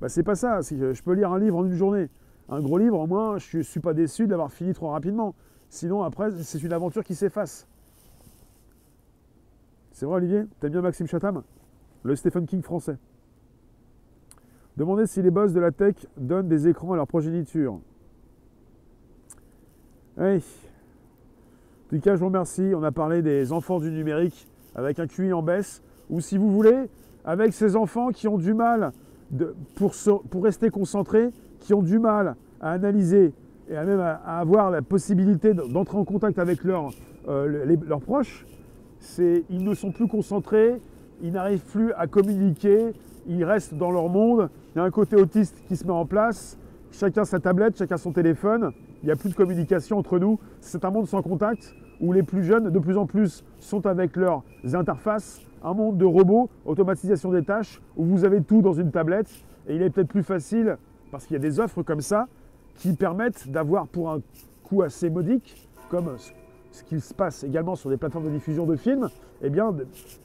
bah, 0.00 0.08
C'est 0.08 0.22
pas 0.22 0.36
ça. 0.36 0.60
Je 0.62 1.02
peux 1.02 1.12
lire 1.12 1.32
un 1.32 1.38
livre 1.38 1.58
en 1.58 1.64
une 1.64 1.74
journée. 1.74 2.08
Un 2.48 2.60
gros 2.60 2.78
livre, 2.78 3.00
au 3.00 3.06
moins, 3.06 3.38
je 3.38 3.58
ne 3.58 3.62
suis 3.62 3.80
pas 3.80 3.92
déçu 3.92 4.26
de 4.26 4.30
l'avoir 4.30 4.52
fini 4.52 4.72
trop 4.72 4.88
rapidement. 4.88 5.34
Sinon, 5.68 6.02
après, 6.02 6.30
c'est 6.42 6.62
une 6.62 6.72
aventure 6.72 7.02
qui 7.02 7.16
s'efface. 7.16 7.66
C'est 9.92 10.06
vrai, 10.06 10.16
Olivier? 10.16 10.44
T'aimes 10.60 10.72
bien 10.72 10.82
Maxime 10.82 11.08
Chatham? 11.08 11.42
Le 12.04 12.14
Stephen 12.14 12.46
King 12.46 12.62
français. 12.62 12.96
Demandez 14.76 15.06
si 15.06 15.22
les 15.22 15.30
boss 15.30 15.52
de 15.52 15.60
la 15.60 15.72
tech 15.72 15.94
donnent 16.16 16.48
des 16.48 16.68
écrans 16.68 16.92
à 16.92 16.96
leur 16.96 17.06
progéniture. 17.06 17.80
Oui. 20.18 20.36
En 20.36 21.88
tout 21.88 22.00
cas, 22.00 22.14
je 22.14 22.20
vous 22.20 22.26
remercie. 22.26 22.72
On 22.76 22.82
a 22.82 22.92
parlé 22.92 23.22
des 23.22 23.52
enfants 23.52 23.80
du 23.80 23.90
numérique 23.90 24.48
avec 24.74 24.98
un 25.00 25.06
QI 25.06 25.32
en 25.32 25.42
baisse. 25.42 25.82
Ou 26.10 26.20
si 26.20 26.38
vous 26.38 26.52
voulez, 26.52 26.88
avec 27.24 27.52
ces 27.52 27.76
enfants 27.76 28.10
qui 28.10 28.28
ont 28.28 28.38
du 28.38 28.54
mal, 28.54 28.92
pour, 29.74 29.94
rester 30.42 30.70
concentrés, 30.70 31.30
qui 31.60 31.74
ont 31.74 31.82
du 31.82 31.98
mal 31.98 32.36
à 32.60 32.72
analyser 32.72 33.32
et 33.68 33.76
à 33.76 33.84
même 33.84 34.00
à, 34.00 34.14
avoir 34.38 34.70
la 34.70 34.82
possibilité 34.82 35.54
d'entrer 35.54 35.96
en 35.96 36.04
contact 36.04 36.38
avec 36.38 36.60
euh, 36.66 37.76
leurs 37.86 38.00
proches, 38.00 38.46
ils 39.18 39.64
ne 39.64 39.74
sont 39.74 39.90
plus 39.90 40.06
concentrés, 40.06 40.80
ils 41.22 41.32
n'arrivent 41.32 41.64
plus 41.64 41.92
à 41.94 42.06
communiquer, 42.06 42.92
ils 43.26 43.44
restent 43.44 43.74
dans 43.74 43.90
leur 43.90 44.08
monde. 44.08 44.50
Il 44.74 44.78
y 44.78 44.80
a 44.80 44.84
un 44.84 44.90
côté 44.90 45.16
autiste 45.16 45.62
qui 45.66 45.76
se 45.76 45.84
met 45.84 45.92
en 45.92 46.06
place, 46.06 46.58
chacun 46.90 47.24
sa 47.24 47.40
tablette, 47.40 47.78
chacun 47.78 47.96
son 47.96 48.12
téléphone, 48.12 48.72
il 49.02 49.06
n'y 49.06 49.12
a 49.12 49.16
plus 49.16 49.30
de 49.30 49.34
communication 49.34 49.98
entre 49.98 50.18
nous, 50.18 50.38
c'est 50.60 50.84
un 50.84 50.90
monde 50.90 51.06
sans 51.06 51.22
contact 51.22 51.74
où 52.00 52.12
les 52.12 52.22
plus 52.22 52.42
jeunes 52.42 52.70
de 52.70 52.78
plus 52.78 52.96
en 52.96 53.06
plus 53.06 53.44
sont 53.58 53.86
avec 53.86 54.16
leurs 54.16 54.42
interfaces, 54.72 55.40
un 55.64 55.74
monde 55.74 55.96
de 55.96 56.04
robots, 56.04 56.50
automatisation 56.66 57.32
des 57.32 57.42
tâches, 57.42 57.80
où 57.96 58.04
vous 58.04 58.24
avez 58.24 58.42
tout 58.42 58.62
dans 58.62 58.74
une 58.74 58.90
tablette, 58.90 59.30
Et 59.66 59.76
il 59.76 59.82
est 59.82 59.88
peut-être 59.88 60.08
plus 60.08 60.22
facile, 60.22 60.76
parce 61.10 61.24
qu'il 61.24 61.34
y 61.34 61.36
a 61.36 61.40
des 61.40 61.58
offres 61.58 61.82
comme 61.82 62.02
ça, 62.02 62.28
qui 62.76 62.92
permettent 62.92 63.48
d'avoir 63.48 63.88
pour 63.88 64.10
un 64.10 64.20
coût 64.62 64.82
assez 64.82 65.08
modique, 65.08 65.68
comme 65.88 66.16
ce 66.70 66.82
qui 66.82 67.00
se 67.00 67.14
passe 67.14 67.44
également 67.44 67.76
sur 67.76 67.88
des 67.88 67.96
plateformes 67.96 68.26
de 68.26 68.30
diffusion 68.30 68.66
de 68.66 68.76
films, 68.76 69.08
eh 69.42 69.48
bien, 69.48 69.74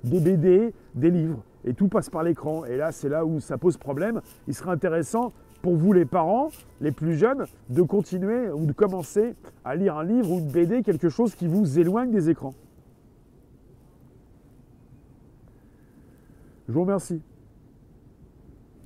des 0.04 0.20
BD, 0.20 0.74
des 0.94 1.12
livres, 1.12 1.40
et 1.64 1.74
tout 1.74 1.88
passe 1.88 2.10
par 2.10 2.24
l'écran. 2.24 2.66
Et 2.66 2.76
là, 2.76 2.92
c'est 2.92 3.10
là 3.10 3.26
où 3.26 3.40
ça 3.40 3.58
pose 3.58 3.78
problème. 3.78 4.22
Il 4.48 4.54
serait 4.54 4.72
intéressant 4.72 5.32
pour 5.62 5.76
vous, 5.76 5.94
les 5.94 6.06
parents, 6.06 6.50
les 6.82 6.92
plus 6.92 7.16
jeunes, 7.16 7.46
de 7.70 7.82
continuer 7.82 8.50
ou 8.50 8.66
de 8.66 8.72
commencer 8.72 9.36
à 9.64 9.76
lire 9.76 9.98
un 9.98 10.04
livre 10.04 10.32
ou 10.32 10.40
une 10.40 10.50
BD, 10.50 10.84
quelque 10.84 11.10
chose 11.10 11.36
qui 11.36 11.48
vous 11.48 11.80
éloigne 11.80 12.12
des 12.12 12.30
écrans. 12.30 12.54
Je 16.70 16.74
vous 16.76 16.82
remercie. 16.82 17.20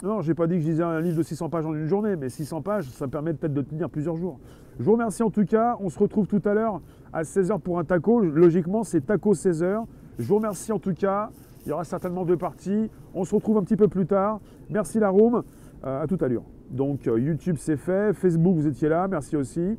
Non, 0.04 0.22
je 0.22 0.30
n'ai 0.30 0.36
pas 0.36 0.48
dit 0.48 0.56
que 0.56 0.62
je 0.62 0.70
lisais 0.70 0.84
un 0.84 1.02
livre 1.02 1.18
de 1.18 1.24
600 1.24 1.50
pages 1.50 1.66
en 1.66 1.74
une 1.74 1.86
journée, 1.86 2.16
mais 2.16 2.30
600 2.30 2.62
pages, 2.62 2.90
ça 2.90 3.10
permet 3.10 3.34
peut-être 3.34 3.54
de 3.54 3.62
tenir 3.62 3.90
plusieurs 3.90 4.16
jours. 4.16 4.40
Je 4.80 4.86
vous 4.86 4.94
remercie 4.94 5.22
en 5.22 5.30
tout 5.30 5.44
cas. 5.44 5.76
On 5.82 5.90
se 5.90 6.00
retrouve 6.00 6.26
tout 6.26 6.42
à 6.46 6.54
l'heure 6.54 6.80
à 7.12 7.24
16h 7.24 7.60
pour 7.60 7.80
un 7.80 7.84
taco. 7.84 8.22
Logiquement, 8.22 8.86
c'est 8.86 9.02
taco 9.02 9.34
16h. 9.34 9.84
Je 10.18 10.26
vous 10.26 10.36
remercie 10.36 10.72
en 10.72 10.80
tout 10.80 10.94
cas. 10.94 11.30
Il 11.66 11.70
y 11.70 11.72
aura 11.74 11.84
certainement 11.84 12.24
deux 12.24 12.38
parties. 12.38 12.90
On 13.14 13.26
se 13.26 13.36
retrouve 13.36 13.58
un 13.58 13.64
petit 13.64 13.76
peu 13.76 13.90
plus 13.90 14.06
tard. 14.06 14.40
Merci 14.70 15.00
la 15.00 15.10
room. 15.10 15.44
Euh, 15.84 16.04
à 16.04 16.08
toute 16.08 16.24
allure. 16.24 16.44
Donc 16.72 17.06
euh, 17.08 17.20
YouTube 17.20 17.58
c'est 17.60 17.76
fait. 17.76 18.14
Facebook 18.14 18.56
vous 18.56 18.68
étiez 18.68 18.88
là. 18.88 19.10
Merci 19.10 19.36
aussi. 19.36 19.78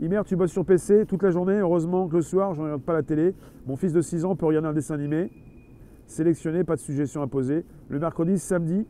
Imer, 0.00 0.22
tu 0.24 0.36
bosses 0.36 0.52
sur 0.52 0.64
PC 0.64 1.04
toute 1.06 1.24
la 1.24 1.32
journée. 1.32 1.58
Heureusement 1.58 2.06
que 2.06 2.14
le 2.14 2.22
soir, 2.22 2.54
je 2.54 2.60
ne 2.60 2.66
regarde 2.66 2.82
pas 2.82 2.92
la 2.92 3.02
télé. 3.02 3.34
Mon 3.66 3.74
fils 3.74 3.92
de 3.92 4.00
6 4.00 4.24
ans 4.24 4.36
peut 4.36 4.46
regarder 4.46 4.68
un 4.68 4.72
dessin 4.72 4.94
animé. 4.94 5.32
Sélectionné, 6.06 6.64
pas 6.64 6.76
de 6.76 6.80
suggestion 6.80 7.22
à 7.22 7.26
poser. 7.26 7.64
Le 7.88 7.98
mercredi, 7.98 8.38
samedi, 8.38 8.86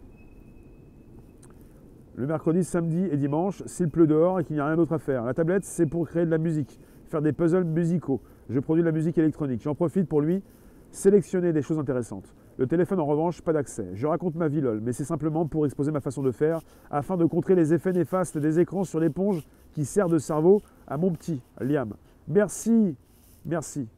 le 2.16 2.27
mercredi, 2.27 2.62
samedi 2.62 3.09
et 3.11 3.16
dimanche, 3.16 3.62
s'il 3.66 3.88
pleut 3.88 4.07
dehors 4.07 4.38
et 4.38 4.44
qu'il 4.44 4.55
n'y 4.55 4.61
a 4.61 4.66
rien 4.66 4.77
d'autre 4.77 4.92
à 4.92 4.98
faire. 4.98 5.24
La 5.24 5.35
tablette, 5.35 5.64
c'est 5.64 5.87
pour 5.87 6.07
créer 6.09 6.24
de 6.24 6.31
la 6.31 6.38
musique, 6.38 6.79
faire 7.07 7.22
des 7.22 7.33
puzzles 7.33 7.64
musicaux. 7.64 8.20
Je 8.48 8.61
produis 8.61 8.83
de 8.83 8.87
la 8.87 8.92
musique 8.92 9.18
électronique. 9.18 9.62
J'en 9.62 9.74
profite 9.74 10.09
pour 10.09 10.20
lui 10.20 10.42
sélectionner 10.90 11.53
des 11.53 11.62
choses 11.62 11.79
intéressantes. 11.79 12.33
Le 12.57 12.68
téléphone, 12.68 13.00
en 13.00 13.07
revanche, 13.07 13.42
pas 13.42 13.53
d'accès. 13.53 13.88
Je 13.94 14.07
raconte 14.07 14.37
ma 14.37 14.46
vie 14.46 14.61
lol, 14.61 14.81
mais 14.81 14.92
c'est 14.92 15.05
simplement 15.05 15.44
pour 15.46 15.66
exposer 15.66 15.90
ma 15.90 16.00
façon 16.00 16.22
de 16.22 16.31
faire, 16.31 16.61
afin 16.88 17.16
de 17.16 17.24
contrer 17.24 17.57
les 17.57 17.74
effets 17.74 17.92
néfastes 17.92 18.38
des 18.38 18.61
écrans 18.61 18.85
sur 18.85 19.00
l'éponge 19.00 19.44
qui 19.72 19.85
sert 19.85 20.09
de 20.09 20.18
cerveau 20.18 20.62
à 20.87 20.96
mon 20.96 21.11
petit 21.11 21.42
Liam. 21.61 21.94
Merci, 22.29 22.96
merci. 23.44 23.88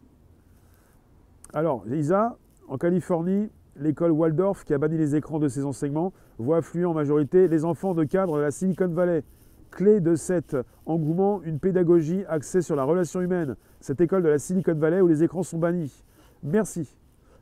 Alors, 1.52 1.85
Isa, 1.87 2.38
en 2.68 2.79
Californie, 2.79 3.50
l'école 3.76 4.11
Waldorf, 4.11 4.64
qui 4.64 4.74
a 4.74 4.79
banni 4.79 4.96
les 4.96 5.16
écrans 5.16 5.38
de 5.38 5.48
ses 5.48 5.64
enseignements, 5.64 6.12
voit 6.38 6.59
affluer 6.59 6.85
en 6.85 6.94
majorité 6.94 7.48
les 7.48 7.64
enfants 7.64 7.94
de 7.94 8.05
cadre 8.05 8.37
de 8.37 8.42
la 8.42 8.50
Silicon 8.50 8.88
Valley. 8.88 9.22
Clé 9.70 10.00
de 10.00 10.14
cet 10.14 10.57
engouement, 10.87 11.42
une 11.42 11.59
pédagogie 11.59 12.24
axée 12.29 12.62
sur 12.62 12.76
la 12.76 12.85
relation 12.85 13.20
humaine. 13.20 13.57
Cette 13.81 14.00
école 14.00 14.22
de 14.22 14.29
la 14.29 14.38
Silicon 14.38 14.74
Valley 14.74 15.00
où 15.00 15.07
les 15.07 15.22
écrans 15.22 15.42
sont 15.42 15.59
bannis. 15.59 16.05
Merci. 16.42 16.96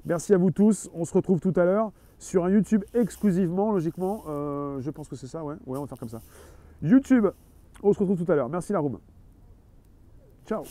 Merci 0.05 0.35
à 0.35 0.39
vous 0.39 0.51
tous. 0.51 0.91
On 0.95 1.05
se 1.05 1.15
retrouve 1.15 1.41
tout 1.41 1.53
à 1.57 1.65
l'heure 1.65 1.93
sur 2.19 2.45
un 2.45 2.51
YouTube 2.51 2.85
exclusivement, 2.95 3.73
logiquement. 3.73 4.25
Euh, 4.29 4.81
je 4.81 4.91
pense 4.91 5.09
que 5.09 5.17
c'est 5.17 5.27
ça, 5.27 5.45
ouais. 5.45 5.55
Ouais, 5.67 5.79
on 5.79 5.83
va 5.83 5.87
faire 5.87 5.99
comme 5.99 6.09
ça. 6.09 6.21
YouTube, 6.83 7.27
on 7.83 7.93
se 7.93 7.99
retrouve 7.99 8.23
tout 8.23 8.31
à 8.31 8.35
l'heure. 8.35 8.49
Merci 8.49 8.73
la 8.73 8.81
room. 8.81 8.99
Ciao. 10.47 10.65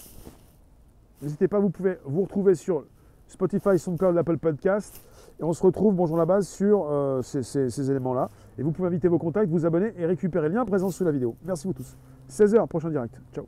N'hésitez 1.21 1.47
pas, 1.47 1.59
vous 1.59 1.69
pouvez 1.69 1.97
vous 2.05 2.23
retrouver 2.23 2.55
sur 2.55 2.85
Spotify, 3.27 3.77
SoundCloud, 3.77 4.17
Apple 4.17 4.37
Podcast. 4.37 5.01
Et 5.39 5.43
on 5.43 5.53
se 5.53 5.63
retrouve, 5.63 5.95
bonjour 5.95 6.17
la 6.17 6.25
base, 6.25 6.47
sur 6.47 6.87
euh, 6.89 7.21
ces, 7.21 7.91
éléments-là. 7.91 8.29
Et 8.57 8.63
vous 8.63 8.71
pouvez 8.71 8.87
inviter 8.87 9.07
vos 9.07 9.17
contacts, 9.17 9.49
vous 9.49 9.65
abonner 9.65 9.93
et 9.97 10.05
récupérer 10.05 10.49
le 10.49 10.55
lien 10.55 10.65
présent 10.65 10.89
sous 10.89 11.03
la 11.03 11.11
vidéo. 11.11 11.35
Merci 11.43 11.67
vous 11.67 11.73
tous. 11.73 11.97
16h, 12.29 12.67
prochain 12.67 12.89
direct. 12.89 13.19
Ciao. 13.33 13.45